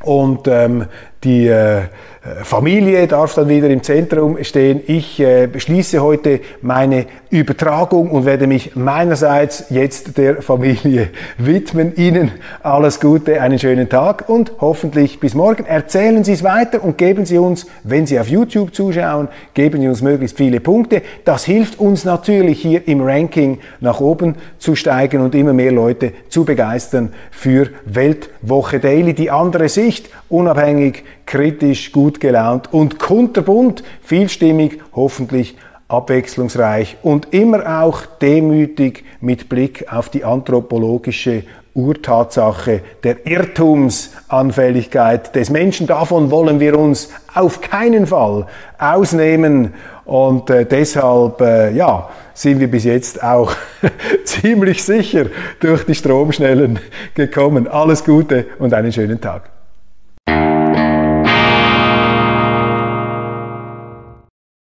Und 0.02 0.48
ähm, 0.48 0.86
die 1.24 1.48
äh, 1.48 1.82
Familie 2.44 3.08
darf 3.08 3.34
dann 3.36 3.48
wieder 3.48 3.70
im 3.70 3.82
Zentrum 3.82 4.44
stehen. 4.44 4.82
Ich 4.88 5.20
äh, 5.22 5.48
beschließe 5.48 6.02
heute 6.02 6.42
meine 6.62 7.06
Übertragung 7.30 8.12
und 8.12 8.26
werde 8.26 8.46
mich 8.46 8.76
meinerseits 8.76 9.66
jetzt 9.70 10.18
der 10.18 10.42
Familie 10.42 11.12
widmen. 11.38 11.96
Ihnen 11.96 12.32
alles 12.62 13.00
Gute, 13.00 13.42
einen 13.42 13.58
schönen 13.58 13.88
Tag 13.88 14.28
und 14.28 14.52
hoffentlich 14.60 15.22
bis 15.22 15.34
morgen. 15.34 15.66
Erzählen 15.66 16.24
Sie 16.26 16.34
es 16.34 16.44
weiter 16.44 16.84
und 16.84 16.98
geben 16.98 17.26
Sie 17.26 17.38
uns, 17.38 17.68
wenn 17.84 18.06
Sie 18.06 18.20
auf 18.20 18.28
YouTube 18.28 18.76
zuschauen, 18.76 19.30
geben 19.54 19.82
Sie 19.82 19.88
uns 19.88 20.02
möglichst 20.02 20.38
viele 20.38 20.60
Punkte. 20.60 21.02
Das 21.24 21.46
hilft 21.46 21.80
uns 21.80 22.04
natürlich 22.04 22.62
hier 22.62 22.86
im 22.88 23.02
Ranking 23.02 23.60
nach 23.80 24.02
oben 24.02 24.36
zu 24.58 24.76
steigen 24.76 25.22
und 25.22 25.36
immer 25.36 25.54
mehr 25.54 25.72
Leute 25.72 26.12
zu 26.28 26.44
begeistern 26.44 27.14
für 27.32 27.70
Weltwoche 27.86 28.80
Daily. 28.80 29.14
Die 29.14 29.32
andere 29.32 29.70
Sicht, 29.70 30.10
unabhängig 30.28 31.04
kritisch, 31.26 31.92
gut 31.92 32.20
gelaunt 32.20 32.74
und 32.74 33.00
kunterbunt, 33.00 33.84
vielstimmig, 34.02 34.80
hoffentlich 34.94 35.56
abwechslungsreich 35.88 36.98
und 37.02 37.34
immer 37.34 37.82
auch 37.82 38.06
demütig 38.22 39.04
mit 39.22 39.50
Blick 39.50 39.92
auf 39.92 40.10
die 40.10 40.24
anthropologische 40.24 41.44
Urtatsache 41.74 42.82
der 43.04 43.26
Irrtumsanfälligkeit 43.26 45.36
des 45.36 45.50
Menschen. 45.50 45.88
Davon 45.88 46.30
wollen 46.32 46.60
wir 46.60 46.78
uns 46.78 47.10
auf 47.34 47.62
keinen 47.62 48.06
Fall 48.08 48.48
ausnehmen 48.78 49.74
und 50.06 50.50
äh, 50.50 50.66
deshalb 50.66 51.40
äh, 51.42 51.72
ja, 51.72 52.10
sind 52.34 52.60
wir 52.60 52.70
bis 52.70 52.84
jetzt 52.84 53.24
auch 53.24 53.54
ziemlich 54.26 54.84
sicher 54.84 55.28
durch 55.60 55.86
die 55.86 55.96
Stromschnellen 55.96 56.80
gekommen. 57.14 57.68
Alles 57.68 58.04
Gute 58.04 58.46
und 58.60 58.74
einen 58.74 58.92
schönen 58.92 59.22
Tag. 59.22 59.59